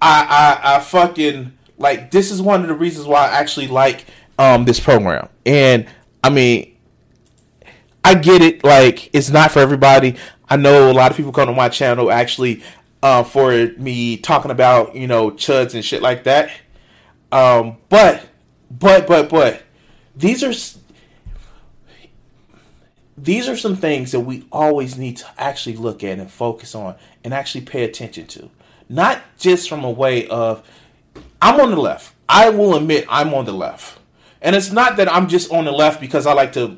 I 0.02 0.62
I, 0.64 0.76
I 0.76 0.80
fucking 0.80 1.52
like. 1.78 2.12
This 2.12 2.32
is 2.32 2.42
one 2.42 2.62
of 2.62 2.70
the 2.70 2.74
reasons 2.74 3.06
why 3.06 3.26
I 3.26 3.32
actually 3.32 3.68
like 3.68 4.06
um 4.38 4.64
this 4.64 4.80
program. 4.80 5.28
And 5.46 5.86
I 6.24 6.30
mean, 6.30 6.78
I 8.06 8.16
get 8.16 8.42
it. 8.42 8.64
Like, 8.64 9.14
it's 9.14 9.30
not 9.30 9.52
for 9.52 9.60
everybody. 9.60 10.16
I 10.50 10.56
know 10.56 10.90
a 10.90 10.94
lot 10.94 11.12
of 11.12 11.18
people 11.18 11.34
come 11.34 11.48
to 11.48 11.54
my 11.54 11.68
channel 11.68 12.10
actually 12.10 12.64
uh, 13.04 13.24
for 13.24 13.52
me 13.78 14.16
talking 14.16 14.50
about 14.50 14.96
you 14.96 15.08
know 15.08 15.30
chuds 15.30 15.74
and 15.74 15.84
shit 15.84 16.02
like 16.02 16.24
that. 16.24 16.52
Um, 17.34 17.76
but 17.90 18.26
but 18.72 19.08
but 19.08 19.28
but 19.28 19.62
these 20.16 20.42
are 20.42 20.54
these 23.24 23.48
are 23.50 23.58
some 23.58 23.76
things 23.76 24.12
that 24.12 24.22
we 24.22 24.46
always 24.52 24.98
need 24.98 25.18
to 25.18 25.26
actually 25.38 25.76
look 25.76 26.04
at 26.04 26.20
and 26.20 26.32
focus 26.32 26.76
on 26.76 26.96
and 27.24 27.34
actually 27.34 27.62
pay 27.62 27.84
attention 27.84 28.28
to. 28.28 28.50
Not 28.88 29.22
just 29.38 29.70
from 29.70 29.84
a 29.84 29.92
way 29.92 30.28
of, 30.28 30.68
I'm 31.42 31.60
on 31.60 31.72
the 31.72 31.78
left. 31.78 32.14
I 32.28 32.50
will 32.50 32.76
admit 32.76 33.06
I'm 33.10 33.34
on 33.34 33.46
the 33.46 33.54
left. 33.54 34.00
And 34.42 34.56
it's 34.56 34.72
not 34.72 34.98
that 34.98 35.12
I'm 35.12 35.28
just 35.28 35.52
on 35.52 35.66
the 35.66 35.72
left 35.72 36.00
because 36.00 36.26
I 36.26 36.34
like 36.34 36.54
to 36.54 36.78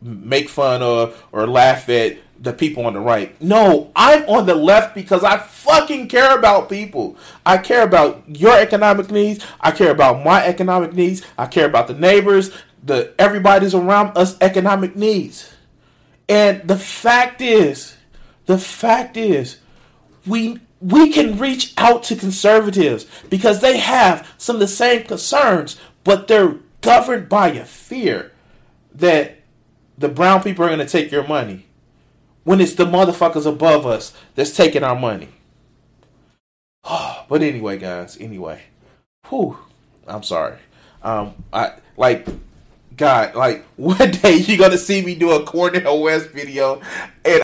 make 0.00 0.48
fun 0.48 0.82
or, 0.82 1.12
or 1.32 1.46
laugh 1.46 1.88
at 1.88 2.18
the 2.42 2.52
people 2.52 2.84
on 2.86 2.94
the 2.94 3.00
right. 3.00 3.40
No, 3.40 3.92
I'm 3.94 4.28
on 4.28 4.46
the 4.46 4.54
left 4.54 4.94
because 4.94 5.22
I 5.22 5.38
fucking 5.38 6.08
care 6.08 6.36
about 6.36 6.68
people. 6.68 7.16
I 7.46 7.58
care 7.58 7.84
about 7.84 8.24
your 8.26 8.58
economic 8.58 9.10
needs. 9.10 9.44
I 9.60 9.70
care 9.70 9.92
about 9.92 10.24
my 10.24 10.44
economic 10.44 10.92
needs. 10.92 11.22
I 11.38 11.46
care 11.46 11.66
about 11.66 11.86
the 11.86 11.94
neighbors, 11.94 12.50
the 12.82 13.14
everybody's 13.18 13.74
around 13.74 14.16
us 14.16 14.36
economic 14.40 14.96
needs. 14.96 15.52
And 16.28 16.66
the 16.66 16.78
fact 16.78 17.40
is, 17.40 17.96
the 18.46 18.58
fact 18.58 19.16
is, 19.16 19.58
we 20.26 20.60
we 20.80 21.12
can 21.12 21.38
reach 21.38 21.72
out 21.76 22.02
to 22.04 22.16
conservatives 22.16 23.06
because 23.30 23.60
they 23.60 23.78
have 23.78 24.28
some 24.36 24.56
of 24.56 24.60
the 24.60 24.68
same 24.68 25.04
concerns, 25.04 25.78
but 26.02 26.26
they're 26.26 26.56
governed 26.80 27.28
by 27.28 27.48
a 27.48 27.64
fear 27.64 28.32
that 28.92 29.40
the 29.96 30.08
brown 30.08 30.42
people 30.42 30.64
are 30.64 30.68
going 30.68 30.80
to 30.80 30.86
take 30.86 31.12
your 31.12 31.26
money 31.26 31.66
when 32.44 32.60
it's 32.60 32.74
the 32.74 32.84
motherfuckers 32.84 33.46
above 33.46 33.86
us 33.86 34.12
that's 34.34 34.56
taking 34.56 34.82
our 34.82 34.98
money. 34.98 35.28
but 36.82 37.42
anyway, 37.42 37.78
guys, 37.78 38.16
anyway, 38.18 38.62
whew, 39.28 39.56
I'm 40.06 40.24
sorry. 40.24 40.58
Um, 41.02 41.34
I 41.52 41.74
like 41.96 42.26
God, 42.96 43.34
like 43.34 43.64
one 43.76 44.10
day 44.10 44.36
you're 44.36 44.58
gonna 44.58 44.78
see 44.78 45.02
me 45.02 45.14
do 45.14 45.32
a 45.32 45.44
Cornel 45.44 46.02
West 46.02 46.30
video, 46.30 46.80
and 47.24 47.40